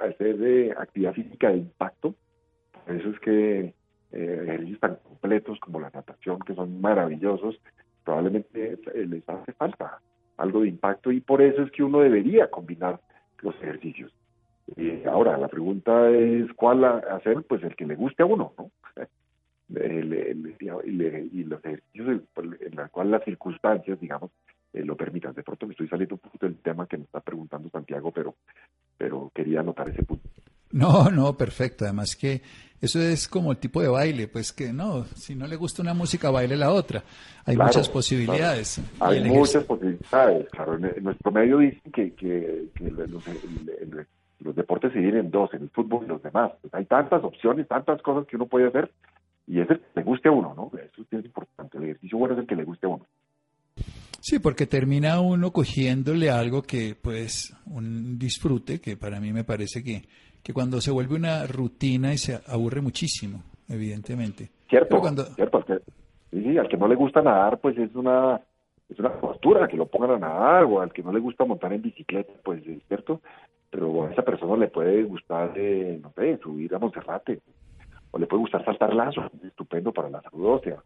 [0.00, 2.14] hacer actividad física de impacto.
[2.86, 3.74] Eso es que
[4.10, 7.58] ejercicios tan completos como la natación, que son maravillosos,
[8.04, 10.00] probablemente les hace falta
[10.36, 13.00] algo de impacto y por eso es que uno debería combinar
[13.40, 14.12] los ejercicios.
[14.76, 18.70] Y ahora, la pregunta es cuál hacer, pues el que le guste a uno, ¿no?
[19.68, 22.20] y los ejercicios
[22.60, 24.30] en la cual las circunstancias, digamos,
[24.72, 25.34] eh, lo permitan.
[25.34, 28.34] De pronto me estoy saliendo un poquito del tema que me está preguntando Santiago, pero,
[28.96, 30.28] pero quería anotar ese punto.
[30.70, 31.84] No, no, perfecto.
[31.84, 32.40] Además que
[32.82, 35.94] eso es como el tipo de baile, pues que no, si no le gusta una
[35.94, 37.04] música, baile la otra.
[37.46, 38.80] Hay muchas posibilidades.
[38.98, 40.74] Hay muchas posibilidades, claro.
[40.74, 43.24] En, nuestro medio dicen que, que, los,
[44.40, 46.50] los deportes se dividen en dos, en el fútbol y los demás.
[46.60, 48.90] Pues hay tantas opciones, tantas cosas que uno puede hacer
[49.46, 50.72] y es el que le guste a uno, ¿no?
[50.76, 51.78] Eso es importante.
[51.78, 53.06] El ejercicio bueno es el que le guste a uno.
[54.20, 59.84] Sí, porque termina uno cogiéndole algo que, pues, un disfrute, que para mí me parece
[59.84, 60.02] que,
[60.42, 64.50] que cuando se vuelve una rutina y se aburre muchísimo, evidentemente.
[64.68, 65.24] Cierto, cuando...
[65.34, 65.64] cierto.
[66.30, 68.40] sí, al que no le gusta nadar, pues es una
[68.92, 71.72] es una postura, que lo pongan a nadar, o al que no le gusta montar
[71.72, 73.22] en bicicleta, pues es cierto,
[73.70, 77.40] pero a esa persona le puede gustar, eh, no sé, subir a Monserrate,
[78.10, 80.76] o le puede gustar saltar lazo, estupendo para la salud ósea,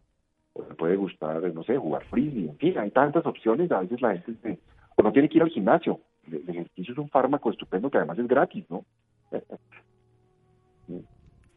[0.53, 4.01] o le puede gustar, no sé, jugar frisbee, en fin, hay tantas opciones, a veces
[4.01, 4.59] la gente,
[4.97, 5.99] o no tiene que ir al gimnasio,
[6.31, 8.85] el ejercicio es un fármaco estupendo que además es gratis, ¿no?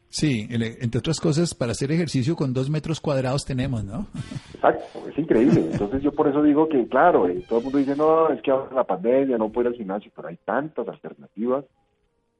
[0.08, 4.08] Sí, entre otras cosas, para hacer ejercicio con dos metros cuadrados tenemos, ¿no?
[4.54, 5.68] Exacto, es increíble.
[5.70, 8.50] Entonces yo por eso digo que, claro, eh, todo el mundo dice, no, es que
[8.50, 11.64] ahora la pandemia, no puedo ir al gimnasio, pero hay tantas alternativas.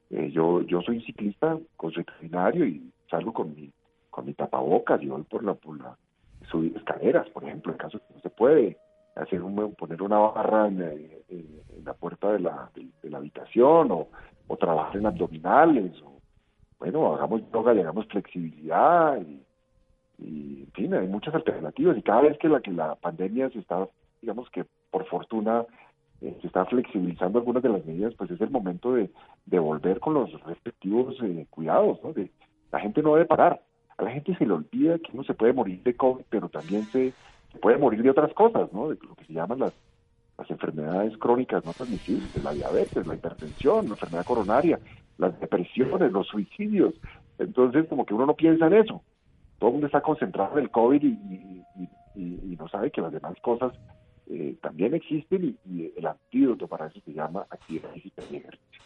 [0.09, 3.71] Eh, yo yo soy ciclista con su veterinario y salgo con mi
[4.09, 5.97] con mi tapabocas y voy por la, por la
[6.51, 8.77] subir escaleras, por ejemplo, en caso que no se puede,
[9.15, 11.09] hacer un, poner una barra en,
[11.83, 14.09] la puerta de la, de, la habitación o,
[14.51, 16.11] o, trabajar en abdominales o
[16.79, 19.43] bueno, hagamos yoga y hagamos flexibilidad y,
[20.17, 23.59] y, en fin, hay muchas alternativas y cada vez que la que la pandemia se
[23.59, 23.87] está,
[24.21, 25.65] digamos que por fortuna
[26.21, 29.09] eh, se está flexibilizando algunas de las medidas, pues es el momento de,
[29.45, 32.13] de volver con los respectivos eh, cuidados, ¿no?
[32.13, 32.29] De,
[32.71, 33.61] la gente no debe parar,
[33.97, 36.83] a la gente se le olvida que uno se puede morir de COVID, pero también
[36.85, 37.13] se,
[37.61, 38.89] puede morir de otras cosas, ¿no?
[38.89, 39.73] De lo que se llaman las,
[40.41, 44.79] las enfermedades crónicas no transmisibles, la diabetes, la hipertensión, la enfermedad coronaria,
[45.17, 46.95] las depresiones, los suicidios.
[47.37, 49.03] Entonces, como que uno no piensa en eso.
[49.59, 51.61] Todo el mundo está concentrado en el COVID y,
[52.57, 53.73] no sabe que las demás cosas
[54.27, 58.81] eh, también existen y, el antídoto para eso se llama actividad física y ejercicio.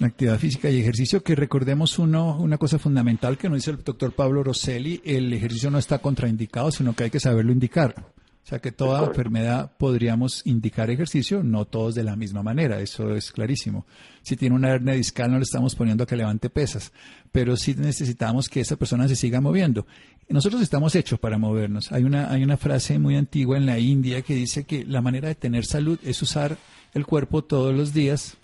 [0.00, 4.12] Actividad física y ejercicio, que recordemos uno, una cosa fundamental que nos dice el doctor
[4.12, 7.94] Pablo Rosselli, el ejercicio no está contraindicado, sino que hay que saberlo indicar.
[8.44, 13.14] O sea que toda enfermedad podríamos indicar ejercicio, no todos de la misma manera, eso
[13.14, 13.86] es clarísimo.
[14.22, 16.92] Si tiene una hernia discal no le estamos poniendo a que levante pesas,
[17.30, 19.86] pero sí necesitamos que esa persona se siga moviendo.
[20.28, 21.92] Nosotros estamos hechos para movernos.
[21.92, 25.28] Hay una, hay una frase muy antigua en la India que dice que la manera
[25.28, 26.56] de tener salud es usar
[26.94, 28.38] el cuerpo todos los días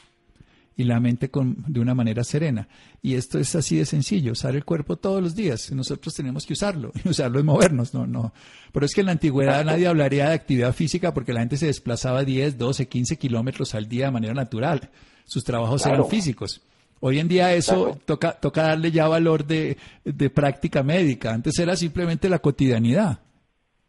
[0.79, 2.69] y la mente con, de una manera serena.
[3.03, 5.73] Y esto es así de sencillo, usar el cuerpo todos los días.
[5.73, 8.33] Nosotros tenemos que usarlo, y usarlo es movernos, no, no.
[8.73, 11.67] Pero es que en la antigüedad nadie hablaría de actividad física porque la gente se
[11.67, 14.89] desplazaba 10, 12, 15 kilómetros al día de manera natural.
[15.25, 16.65] Sus trabajos eran físicos.
[17.01, 21.35] Hoy en día eso toca, toca darle ya valor de, de práctica médica.
[21.35, 23.19] Antes era simplemente la cotidianidad.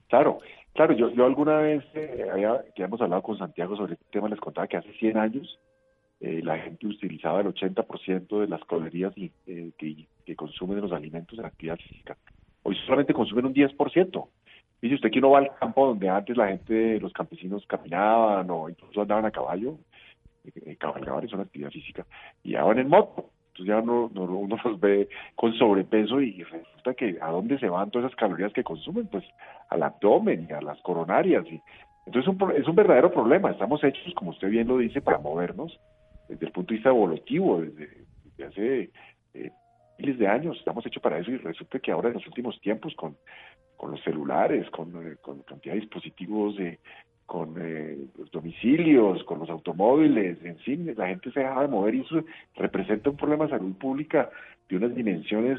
[0.08, 0.40] Claro,
[0.74, 0.96] claro.
[0.96, 4.40] Yo, yo alguna vez, eh, había, que hemos hablado con Santiago sobre este tema, les
[4.40, 5.60] contaba que hace 100 años
[6.22, 11.40] eh, la gente utilizaba el 80% de las calorías eh, que, que, consumen los alimentos
[11.40, 12.18] en actividad física.
[12.64, 14.28] Hoy solamente consumen un 10%.
[14.82, 18.70] Dice usted que uno va al campo donde antes la gente, los campesinos caminaban o
[18.70, 19.78] incluso andaban a caballo,
[20.44, 22.06] eh, cabalgaban, es una actividad física,
[22.44, 23.30] y ahora en moto.
[23.54, 27.92] Entonces ya uno, uno los ve con sobrepeso y resulta que a dónde se van
[27.92, 29.24] todas esas calorías que consumen, pues
[29.70, 31.46] al abdomen y a las coronarias.
[31.48, 31.62] Y,
[32.06, 33.52] entonces es un, es un verdadero problema.
[33.52, 35.78] Estamos hechos, como usted bien lo dice, para movernos
[36.30, 38.92] desde el punto de vista evolutivo, desde, hace
[39.34, 39.52] eh,
[39.98, 42.94] miles de años, estamos hechos para eso y resulta que ahora en los últimos tiempos
[42.96, 43.18] con,
[43.92, 46.80] los celulares, con, eh, con cantidad de dispositivos, de,
[47.26, 51.96] con eh, los domicilios, con los automóviles, en fin, la gente se deja de mover
[51.96, 52.24] y eso
[52.56, 54.30] representa un problema de salud pública
[54.70, 55.58] de unas dimensiones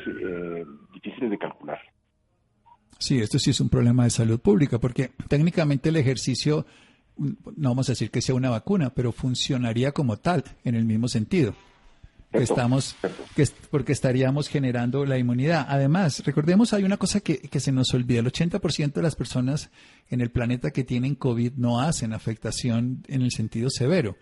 [0.94, 1.80] difíciles de calcular.
[2.98, 6.66] Sí, esto sí es un problema de salud pública, porque técnicamente el ejercicio
[7.20, 11.08] no vamos a decir que sea una vacuna, pero funcionaría como tal, en el mismo
[11.08, 11.54] sentido.
[12.32, 12.96] estamos,
[13.36, 15.66] que, porque estaríamos generando la inmunidad.
[15.68, 19.70] Además, recordemos, hay una cosa que, que se nos olvida, el 80% de las personas
[20.08, 24.16] en el planeta que tienen COVID no hacen afectación en el sentido severo.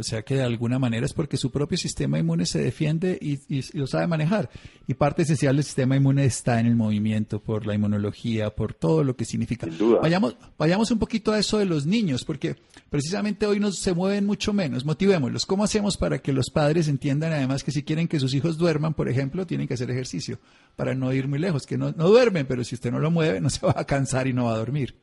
[0.00, 3.38] O sea que de alguna manera es porque su propio sistema inmune se defiende y,
[3.76, 4.48] lo sabe manejar.
[4.86, 9.04] Y parte esencial del sistema inmune está en el movimiento, por la inmunología, por todo
[9.04, 9.68] lo que significa.
[10.00, 12.56] Vayamos, vayamos un poquito a eso de los niños, porque
[12.88, 14.86] precisamente hoy nos se mueven mucho menos.
[14.86, 15.44] Motivémoslos.
[15.44, 18.94] ¿Cómo hacemos para que los padres entiendan además que si quieren que sus hijos duerman,
[18.94, 20.38] por ejemplo, tienen que hacer ejercicio
[20.76, 21.66] para no ir muy lejos?
[21.66, 24.26] Que no, no duermen, pero si usted no lo mueve, no se va a cansar
[24.26, 24.96] y no va a dormir.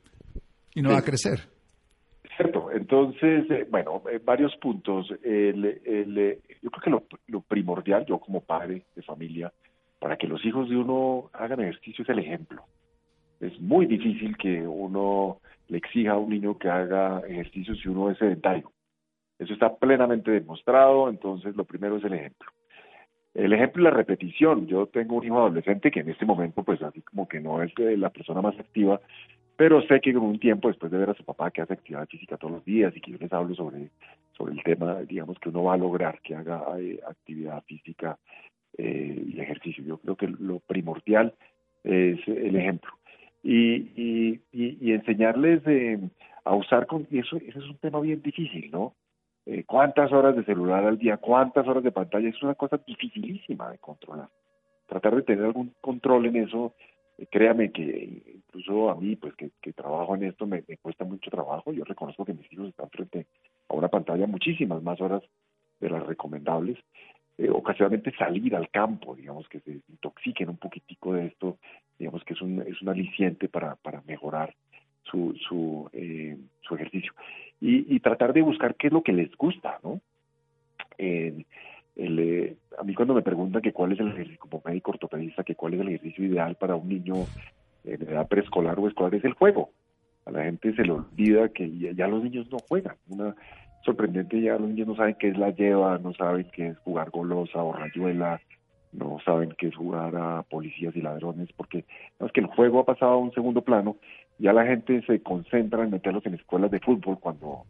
[0.73, 1.56] Y no va a crecer.
[2.77, 5.11] Entonces, eh, bueno, eh, varios puntos.
[5.23, 9.51] El, eh, yo creo que lo, lo, primordial, yo como padre de familia,
[9.99, 12.63] para que los hijos de uno hagan ejercicio es el ejemplo.
[13.39, 18.11] Es muy difícil que uno le exija a un niño que haga ejercicio si uno
[18.11, 18.71] es sedentario.
[19.39, 22.49] Eso está plenamente demostrado, entonces lo primero es el ejemplo.
[23.33, 24.67] El ejemplo es la repetición.
[24.67, 27.71] Yo tengo un hijo adolescente que en este momento, pues así como que no es
[27.77, 28.99] la persona más activa,
[29.57, 32.07] pero sé que con un tiempo después de ver a su papá que hace actividad
[32.07, 33.89] física todos los días y que yo les hablo sobre,
[34.37, 38.19] sobre el tema, digamos, que uno va a lograr que haga eh, actividad física
[38.77, 39.83] eh, y ejercicio.
[39.83, 41.33] Yo creo que lo primordial
[41.83, 42.91] es el ejemplo.
[43.43, 45.99] Y, y, enseñarles eh,
[46.43, 48.93] a usar, con, y eso, eso es un tema bien difícil, ¿no?
[49.65, 51.15] ¿Cuántas horas de celular al día?
[51.15, 52.27] ¿Cuántas horas de pantalla?
[52.27, 54.27] Es una cosa dificilísima de controlar.
[54.87, 56.73] Tratar de tener algún control en eso
[57.25, 61.73] créame que incluso a mí, pues que, trabajo en esto, me, cuesta mucho trabajo.
[61.73, 63.27] Yo reconozco que mis hijos están frente
[63.69, 65.23] a una pantalla muchísimas más horas
[65.79, 66.77] de las recomendables.
[67.37, 71.57] Eh, ocasionalmente salir al campo, digamos, que se intoxiquen un poquitico de esto,
[71.99, 74.55] digamos que es un, es un aliciente para, para mejorar
[75.03, 77.13] su, su, eh, su ejercicio.
[77.59, 79.99] Y, tratar de buscar qué es lo que les gusta, ¿no?
[81.97, 85.43] El, eh, a mí cuando me preguntan que cuál es el ejercicio, como médico ortopedista,
[85.43, 87.15] que cuál es el ejercicio ideal para un niño
[87.83, 89.71] en edad preescolar o escolar, es el juego.
[90.25, 92.95] A la gente se le olvida que ya, los niños no juegan.
[93.09, 93.35] Una
[93.83, 97.09] sorprendente, ya los niños no saben qué es la lleva, no saben qué es jugar
[97.09, 98.41] golosa o rayuela,
[98.91, 101.85] no saben qué es jugar a policías y ladrones, porque
[102.19, 103.95] es que el juego ha pasado a un segundo plano,
[104.37, 107.63] ya la gente se concentra en meterlos en escuelas de fútbol cuando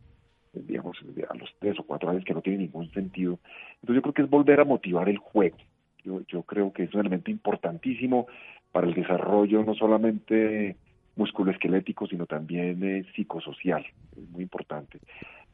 [0.65, 0.97] digamos,
[1.29, 3.39] a los tres o cuatro años que no tiene ningún sentido.
[3.81, 5.57] Entonces yo creo que es volver a motivar el juego.
[6.03, 8.27] Yo, yo creo que es un elemento importantísimo
[8.71, 10.75] para el desarrollo no solamente
[11.17, 13.85] musculoesquelético, sino también eh, psicosocial.
[14.15, 14.99] Es muy importante.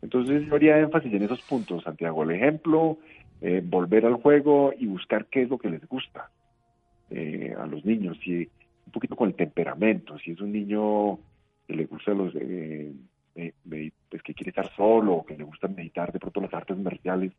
[0.01, 2.23] Entonces yo haría énfasis en esos puntos, Santiago.
[2.23, 2.97] El ejemplo,
[3.41, 6.29] eh, volver al juego y buscar qué es lo que les gusta
[7.09, 8.17] eh, a los niños.
[8.23, 8.49] Si,
[8.85, 10.17] un poquito con el temperamento.
[10.19, 11.19] Si es un niño
[11.65, 12.33] que le gusta los
[14.09, 17.31] pues que quiere estar solo que le gusta meditar, de pronto las artes marciales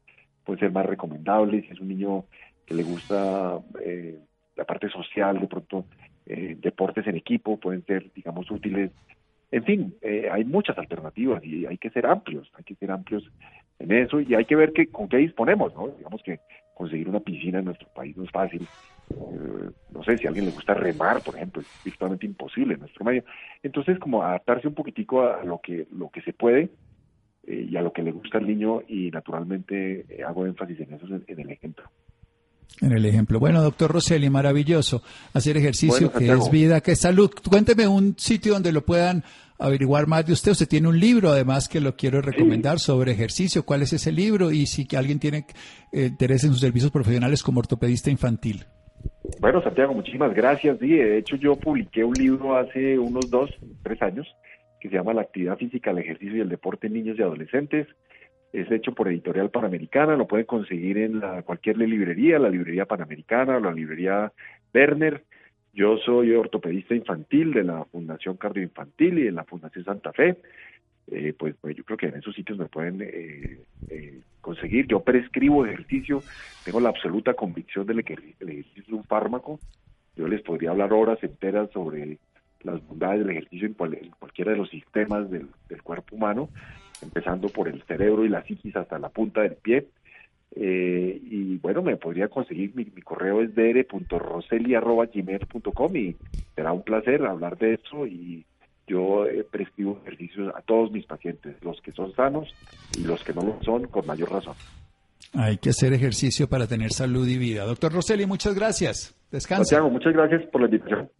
[0.44, 1.64] pueden ser más recomendables.
[1.64, 2.24] Si es un niño
[2.66, 4.18] que le gusta eh,
[4.56, 5.84] la parte social, de pronto
[6.26, 8.90] eh, deportes en equipo pueden ser, digamos, útiles.
[9.50, 13.24] En fin, eh, hay muchas alternativas y hay que ser amplios, hay que ser amplios
[13.78, 15.88] en eso y hay que ver que, con qué disponemos, ¿no?
[15.88, 16.40] Digamos que
[16.74, 18.66] conseguir una piscina en nuestro país no es fácil,
[19.10, 22.80] eh, no sé, si a alguien le gusta remar, por ejemplo, es virtualmente imposible en
[22.80, 23.24] nuestro medio.
[23.62, 26.70] Entonces, como adaptarse un poquitico a lo que, lo que se puede
[27.46, 30.94] eh, y a lo que le gusta al niño y naturalmente eh, hago énfasis en
[30.94, 31.84] eso, en, el ejemplo.
[32.80, 33.38] En el ejemplo.
[33.38, 35.02] Bueno, doctor Rosselli, maravilloso.
[35.32, 37.30] Hacer ejercicio que es vida, que es salud.
[37.48, 39.22] Cuénteme un sitio donde lo puedan
[39.58, 40.52] averiguar más de usted.
[40.52, 43.64] Usted tiene un libro, además, que lo quiero recomendar sobre ejercicio.
[43.64, 44.50] ¿Cuál es ese libro?
[44.50, 45.46] Y si alguien tiene
[45.92, 48.64] interés en sus servicios profesionales como ortopedista infantil.
[49.40, 50.78] Bueno, Santiago, muchísimas gracias.
[50.78, 53.50] Sí, de hecho yo publiqué un libro hace unos dos,
[53.82, 54.26] tres años
[54.80, 57.86] que se llama La actividad física, el ejercicio y el deporte en niños y adolescentes.
[58.52, 63.58] Es hecho por Editorial Panamericana, lo pueden conseguir en la, cualquier librería, la librería Panamericana
[63.58, 64.30] la librería
[64.74, 65.24] Werner.
[65.72, 70.36] Yo soy ortopedista infantil de la Fundación Cardioinfantil y de la Fundación Santa Fe.
[71.10, 73.58] Eh, pues, pues, yo creo que en esos sitios me pueden eh,
[73.90, 74.86] eh, conseguir.
[74.86, 76.22] Yo prescribo ejercicio,
[76.64, 79.60] tengo la absoluta convicción de que el ejercicio es un fármaco.
[80.16, 82.18] Yo les podría hablar horas enteras sobre
[82.62, 85.48] las bondades del ejercicio en, cualquiera de los sistemas del,
[85.82, 86.48] cuerpo humano,
[87.02, 89.88] empezando por el cerebro y la psiquis hasta la punta del pie.
[90.56, 96.16] y bueno, me podría conseguir, mi, mi correo es dr.roseli.gmail.com y
[96.54, 98.46] será un placer hablar de eso y
[98.86, 102.48] yo eh, prescribo ejercicios a todos mis pacientes, los que son sanos
[102.96, 104.54] y los que no lo son, con mayor razón.
[105.32, 107.64] Hay que hacer ejercicio para tener salud y vida.
[107.64, 109.16] Doctor Rosselli, muchas gracias.
[109.30, 109.64] Descansa.
[109.64, 111.10] Santiago, muchas gracias por la invitación.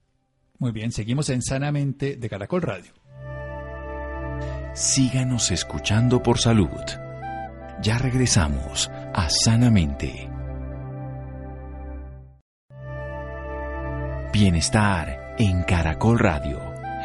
[0.58, 2.92] Muy bien, seguimos en Sanamente de Caracol Radio.
[4.74, 6.68] Síganos escuchando por salud.
[7.82, 10.28] Ya regresamos a Sanamente.
[14.32, 16.73] Bienestar en Caracol Radio.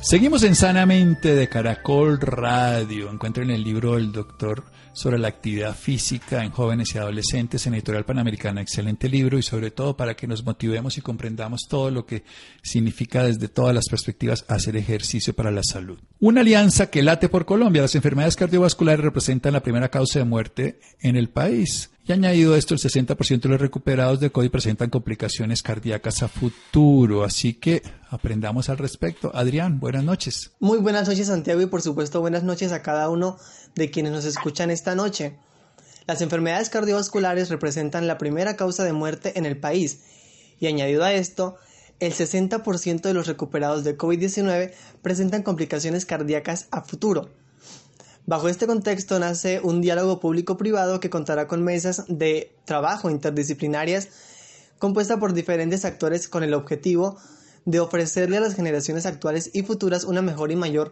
[0.00, 3.10] Seguimos en Sanamente de Caracol Radio.
[3.10, 8.04] Encuentren el libro del doctor sobre la actividad física en jóvenes y adolescentes en Editorial
[8.04, 8.60] Panamericana.
[8.60, 12.22] Excelente libro y sobre todo para que nos motivemos y comprendamos todo lo que
[12.62, 15.98] significa desde todas las perspectivas hacer ejercicio para la salud.
[16.20, 17.82] Una alianza que late por Colombia.
[17.82, 21.90] Las enfermedades cardiovasculares representan la primera causa de muerte en el país.
[22.08, 27.24] Y añadido esto, el 60% de los recuperados de COVID presentan complicaciones cardíacas a futuro.
[27.24, 29.32] Así que aprendamos al respecto.
[29.34, 30.52] Adrián, buenas noches.
[30.60, 33.38] Muy buenas noches, Santiago, y por supuesto buenas noches a cada uno
[33.74, 35.36] de quienes nos escuchan esta noche.
[36.06, 40.02] Las enfermedades cardiovasculares representan la primera causa de muerte en el país.
[40.60, 41.56] Y añadido a esto,
[41.98, 47.30] el 60% de los recuperados de COVID-19 presentan complicaciones cardíacas a futuro.
[48.26, 54.08] Bajo este contexto nace un diálogo público-privado que contará con mesas de trabajo interdisciplinarias
[54.80, 57.16] compuesta por diferentes actores con el objetivo
[57.66, 60.90] de ofrecerle a las generaciones actuales y futuras una mejor y mayor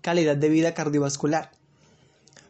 [0.00, 1.50] calidad de vida cardiovascular.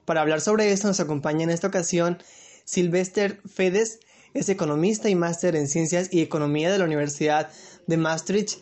[0.04, 2.18] Para hablar sobre esto nos acompaña en esta ocasión
[2.66, 4.00] Sylvester Fedes,
[4.34, 7.48] es economista y máster en Ciencias y Economía de la Universidad
[7.86, 8.58] de Maastricht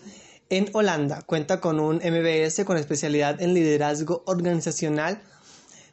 [0.50, 1.22] en Holanda.
[1.22, 5.20] Cuenta con un MBS con especialidad en liderazgo organizacional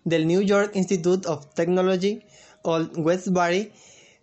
[0.04, 2.24] del New York Institute of Technology,
[2.64, 3.72] Old Westbury,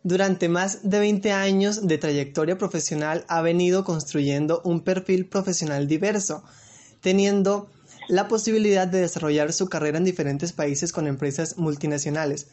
[0.02, 6.42] durante más de 20 años de trayectoria profesional ha venido construyendo un perfil profesional diverso,
[7.00, 7.68] teniendo
[8.08, 12.46] la posibilidad de desarrollar su carrera en diferentes países con empresas multinacionales.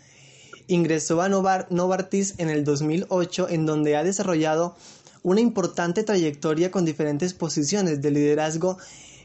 [0.67, 4.75] Ingresó a Novartis en el 2008, en donde ha desarrollado
[5.23, 8.77] una importante trayectoria con diferentes posiciones de liderazgo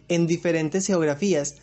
[0.08, 1.56] en diferentes geografías,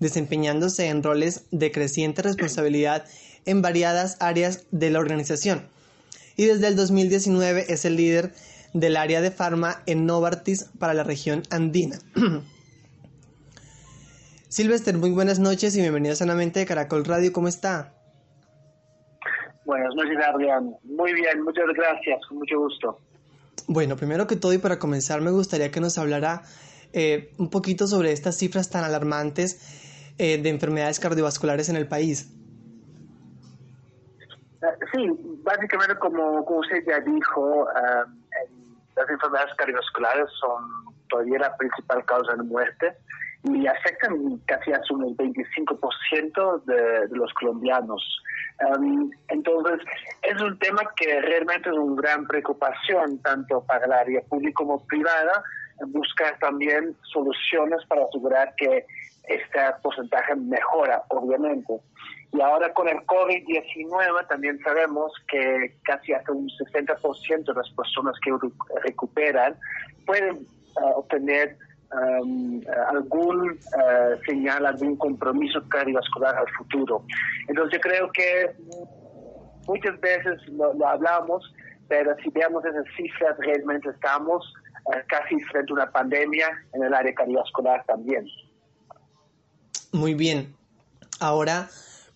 [0.00, 3.04] desempeñándose en roles de creciente responsabilidad
[3.46, 5.68] en variadas áreas de la organización.
[6.36, 8.32] Y desde el 2019 es el líder
[8.72, 11.98] del área de Pharma en Novartis para la región andina.
[14.48, 17.32] Silvester, muy buenas noches y bienvenido sanamente de Caracol Radio.
[17.32, 17.94] ¿Cómo está?
[19.64, 20.74] Buenas noches, Adrián.
[20.84, 22.98] Muy bien, muchas gracias, con mucho gusto.
[23.66, 26.42] Bueno, primero que todo y para comenzar me gustaría que nos hablara
[26.94, 29.87] eh, un poquito sobre estas cifras tan alarmantes
[30.18, 32.34] eh, de enfermedades cardiovasculares en el país.
[34.62, 35.08] Eh, sí,
[35.42, 37.66] básicamente como, usted ya dijo,
[38.96, 42.96] las enfermedades cardiovasculares son todavía la principal causa de muerte
[43.44, 48.02] y afectan casi a un 25% de, de los colombianos.
[48.60, 49.80] Um, entonces,
[50.22, 54.84] es un tema que realmente es una gran preocupación, tanto para el área pública como
[54.86, 55.44] privada,
[55.86, 58.84] buscar también soluciones para asegurar que
[59.28, 61.80] este porcentaje mejora, obviamente.
[62.32, 68.14] Y ahora con el COVID-19 también sabemos que casi hasta un 60% de las personas
[68.22, 68.32] que
[68.84, 69.56] recuperan
[70.06, 71.56] pueden uh, obtener
[71.92, 77.02] um, algún uh, señal, algún compromiso cardiovascular al futuro.
[77.48, 78.52] Entonces yo creo que
[79.66, 81.50] muchas veces lo, hablamos,
[81.88, 84.52] pero si vemos esas cifras, realmente estamos
[85.06, 88.26] casi frente a una pandemia en el área cardiovascular también.
[89.92, 90.54] Muy bien.
[91.20, 91.68] Ahora,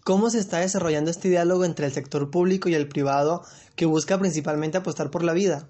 [0.05, 3.43] ¿cómo se está desarrollando este diálogo entre el sector público y el privado
[3.77, 5.69] que busca principalmente apostar por la vida?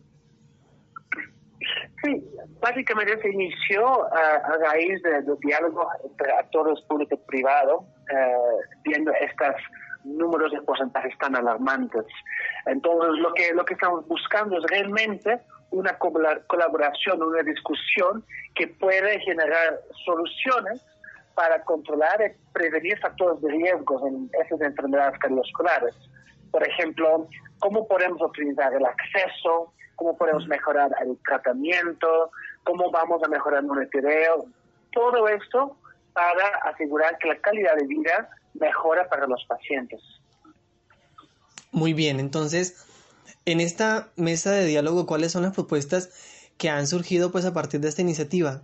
[2.03, 2.24] Sí,
[2.61, 8.36] básicamente se inició a raíz de los diálogos entre actores públicos y privados, eh,
[8.84, 9.55] viendo estos
[10.05, 12.05] números de porcentajes tan alarmantes.
[12.66, 15.40] Entonces, lo que, lo que estamos buscando es realmente
[15.73, 20.81] una colaboración, una discusión que puede generar soluciones
[21.35, 25.95] para controlar y prevenir factores de riesgo en esas enfermedades cardiovasculares.
[26.51, 27.27] Por ejemplo,
[27.59, 32.31] cómo podemos optimizar el acceso, cómo podemos mejorar el tratamiento,
[32.64, 34.47] cómo vamos a mejorar el monitoreo,
[34.93, 35.77] todo esto
[36.12, 40.01] para asegurar que la calidad de vida mejora para los pacientes.
[41.70, 42.87] Muy bien, entonces,
[43.45, 47.80] en esta mesa de diálogo, ¿cuáles son las propuestas que han surgido pues a partir
[47.80, 48.62] de esta iniciativa?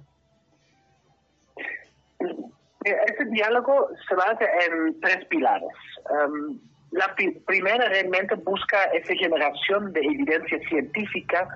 [2.85, 5.69] Este diálogo se basa en tres pilares.
[6.11, 6.59] Um,
[6.93, 7.15] la
[7.47, 11.49] primera realmente busca esa generación de evidencia científica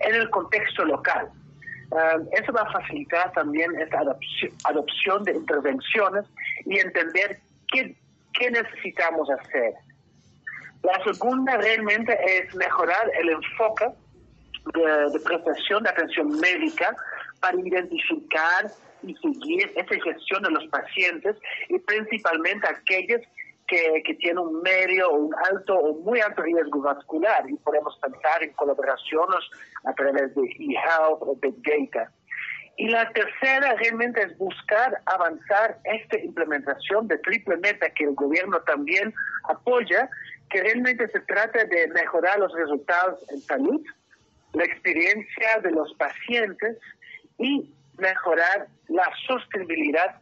[0.00, 1.30] en el contexto local.
[1.90, 4.00] Um, eso va a facilitar también esta
[4.64, 6.24] adopción, de intervenciones
[6.66, 7.38] y entender
[7.72, 9.74] qué necesitamos hacer.
[10.84, 13.86] La segunda realmente es mejorar el enfoque
[14.74, 16.94] de, de prestación de atención médica
[17.40, 18.66] para identificar
[19.02, 21.36] y seguir esa gestión de los pacientes
[21.68, 23.22] y principalmente aquellos
[23.66, 27.98] que, que tienen un medio o un alto o muy alto riesgo vascular y podemos
[28.00, 29.40] pensar en colaboraciones
[29.84, 32.10] a través de eHealth o Big Data.
[32.76, 38.60] Y la tercera realmente es buscar avanzar esta implementación de triple meta que el gobierno
[38.62, 39.14] también
[39.48, 40.10] apoya,
[40.50, 43.82] que realmente se trata de mejorar los resultados en salud,
[44.52, 46.78] la experiencia de los pacientes
[47.38, 50.20] y mejorar la sostenibilidad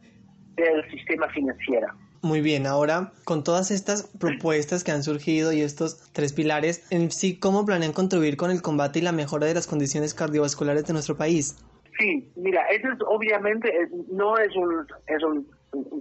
[0.55, 1.87] del sistema financiero.
[2.21, 7.11] Muy bien, ahora con todas estas propuestas que han surgido y estos tres pilares, en
[7.11, 10.93] sí, ¿cómo planean contribuir con el combate y la mejora de las condiciones cardiovasculares de
[10.93, 11.57] nuestro país?
[11.99, 13.69] Sí, mira, eso es obviamente
[14.09, 15.47] no es un, es un,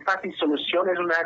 [0.04, 1.16] fácil solución, es una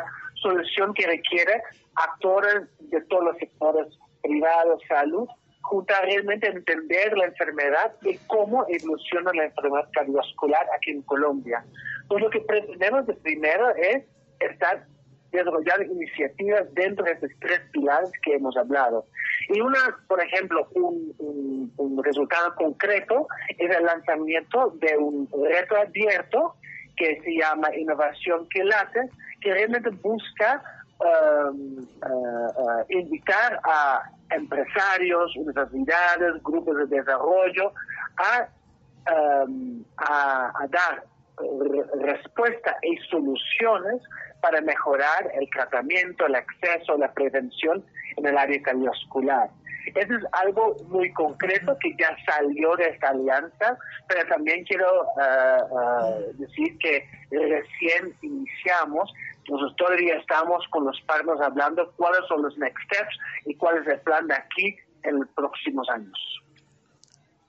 [0.41, 1.61] solución que requiere
[1.95, 3.87] actores de todos los sectores
[4.21, 5.27] privados, salud,
[5.61, 11.65] junto a realmente entender la enfermedad y cómo evoluciona la enfermedad cardiovascular aquí en Colombia.
[12.07, 14.03] Pues lo que pretendemos de primero es
[14.39, 14.85] estar
[15.31, 19.05] desarrollando iniciativas dentro de esos tres pilares que hemos hablado.
[19.49, 23.27] Y una, por ejemplo, un, un, resultado concreto
[23.57, 26.55] es el lanzamiento de un reto abierto
[26.97, 29.09] que se llama Innovación que Late,
[29.41, 30.61] que realmente busca
[30.99, 37.71] um, uh, uh, invitar a empresarios, universidades, grupos de desarrollo
[38.17, 38.47] a,
[39.45, 39.83] um,
[40.69, 41.03] dar
[42.01, 44.01] respuesta y soluciones
[44.41, 47.85] para mejorar el tratamiento, el acceso, la prevención
[48.17, 49.49] en el área cardiovascular.
[49.95, 53.77] Eso es algo muy concreto que ya salió de esta alianza,
[54.07, 59.11] pero también quiero uh, uh, decir que recién iniciamos,
[59.49, 63.87] nosotros todavía estamos con los partners hablando cuáles son los next steps y cuál es
[63.87, 66.17] el plan de aquí en los próximos años.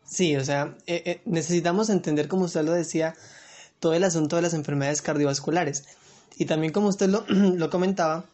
[0.05, 3.15] Sí, o sea, eh, eh, necesitamos entender, como usted lo decía,
[3.79, 5.99] todo el asunto de las enfermedades cardiovasculares.
[6.37, 8.25] Y también como usted lo, lo comentaba,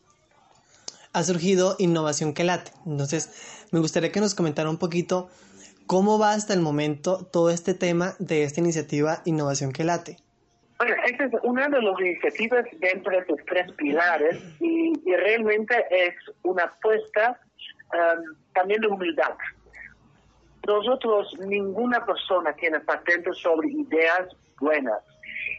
[1.14, 2.72] ha surgido Innovación que late.
[2.84, 5.30] Entonces, me gustaría que nos comentara un poquito
[5.86, 10.18] cómo va hasta el momento todo este tema de esta iniciativa Innovación que late.
[10.78, 16.14] Bueno, esta es una de las iniciativas dentro de estos tres pilares y, realmente es
[16.42, 17.40] una apuesta
[17.92, 19.34] um, también de humildad.
[20.66, 24.98] Nosotros, ninguna persona tiene patentes sobre ideas buenas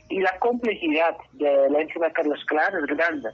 [0.10, 3.30] y la complejidad de la enfermedad cardiovascular es grande,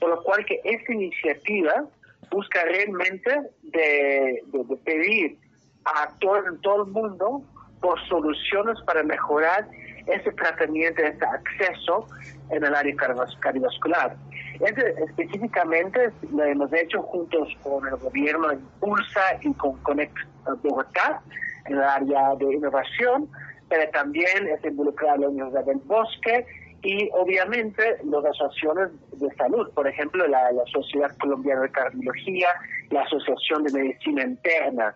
[0.00, 1.84] por lo cual que esta iniciativa
[2.30, 3.30] busca realmente
[3.62, 4.42] de,
[4.84, 5.36] pedir
[5.84, 7.42] a todo, todo el mundo
[7.80, 9.66] por soluciones para mejorar
[10.06, 12.06] ese tratamiento, ese acceso
[12.50, 12.94] en el área
[13.40, 14.16] cardiovascular.
[14.60, 20.16] Específicamente lo hemos hecho juntos con el gobierno de Impulsa y con Connect
[20.62, 21.22] Bogotá
[21.66, 23.30] en el área de innovación,
[23.68, 26.46] pero también es involucrada la Universidad del Bosque
[26.82, 32.48] y obviamente las asociaciones de salud, por ejemplo la, la Sociedad Colombiana de Cardiología,
[32.90, 34.94] la Asociación de Medicina Interna.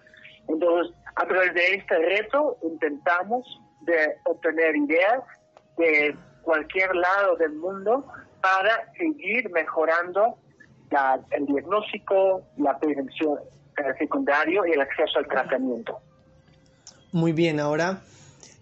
[0.48, 3.46] Entonces, a través de este reto intentamos
[3.82, 5.22] de obtener ideas
[5.76, 8.06] de cualquier lado del mundo
[8.40, 10.38] para seguir mejorando
[11.30, 13.38] el diagnóstico, la prevención
[13.98, 15.98] secundaria y el acceso al tratamiento.
[17.12, 18.00] Muy bien, ahora,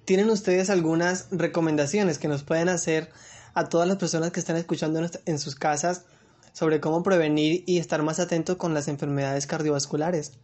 [0.05, 3.09] ¿tienen ustedes algunas recomendaciones que nos pueden hacer
[3.55, 6.07] a todas las personas que están escuchando en sus casas
[6.53, 10.39] sobre cómo prevenir y estar más atentos con las enfermedades cardiovasculares?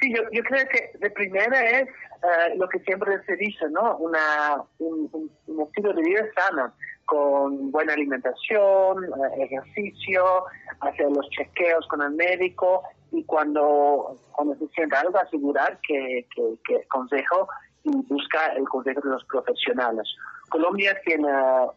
[0.00, 3.96] Sí, yo, creo que de primera es eh, lo que siempre se dice, ¿no?
[3.96, 5.30] Una, un,
[5.66, 6.74] estilo de vida sana,
[7.06, 10.22] con buena alimentación, eh, ejercicio,
[10.80, 14.16] hacer los chequeos con el médico y cuando,
[14.58, 17.65] se sienta algo asegurar que, que, consejo y
[18.08, 20.08] busca el consejo de los profesionales.
[20.48, 21.28] Colombia tiene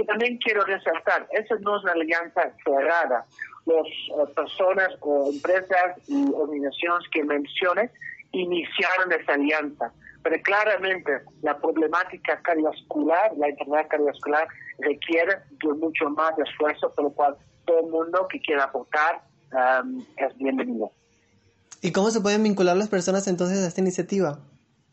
[0.00, 3.24] que también quiero resaltar, esa no es una alianza cerrada.
[3.66, 3.86] Las
[4.18, 7.90] ah, personas o empresas y organizaciones que mencioné
[8.32, 9.92] iniciaron esa alianza
[10.22, 14.46] pero claramente la problemática cardiovascular, la enfermedad cardiovascular
[14.78, 19.22] requiere de mucho más esfuerzo, por lo cual todo el mundo que quiera aportar
[19.52, 20.92] um, es bienvenido.
[21.82, 24.38] ¿Y cómo se pueden vincular las personas entonces a esta iniciativa?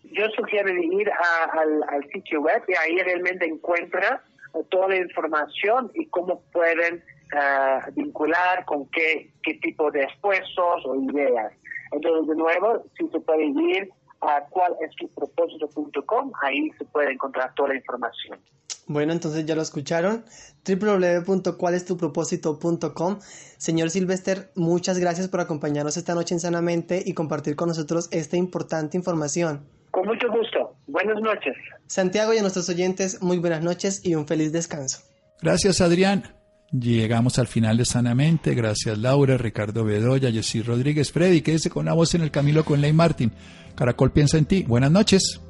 [0.03, 6.07] Yo sugiero ir al, sitio web y ahí realmente encuentra eh, toda la información y
[6.07, 7.03] cómo pueden
[7.33, 11.53] uh, vincular con qué, qué tipo de esfuerzos o ideas.
[11.91, 13.91] Entonces, de nuevo, si se puede ir
[14.21, 18.39] a cuál es tu propósito.com, ahí se puede encontrar toda la información.
[18.87, 20.23] Bueno, entonces ya lo escucharon,
[20.65, 23.19] www.cualestupropósito.com.
[23.57, 28.37] Señor Silvester, muchas gracias por acompañarnos esta noche en Sanamente y compartir con nosotros esta
[28.37, 29.67] importante información.
[29.97, 30.75] Con mucho gusto.
[30.85, 31.55] Buenas noches.
[31.87, 34.99] Santiago y a nuestros oyentes, muy buenas noches y un feliz descanso.
[35.41, 36.35] Gracias, Adrián.
[36.71, 38.53] Llegamos al final de Sanamente.
[38.53, 41.41] Gracias, Laura, Ricardo Bedoya, Jessy Rodríguez, Freddy.
[41.41, 43.31] Quédese con la voz en el Camilo con Ley Martín.
[43.73, 44.65] Caracol piensa en ti.
[44.67, 45.41] Buenas noches.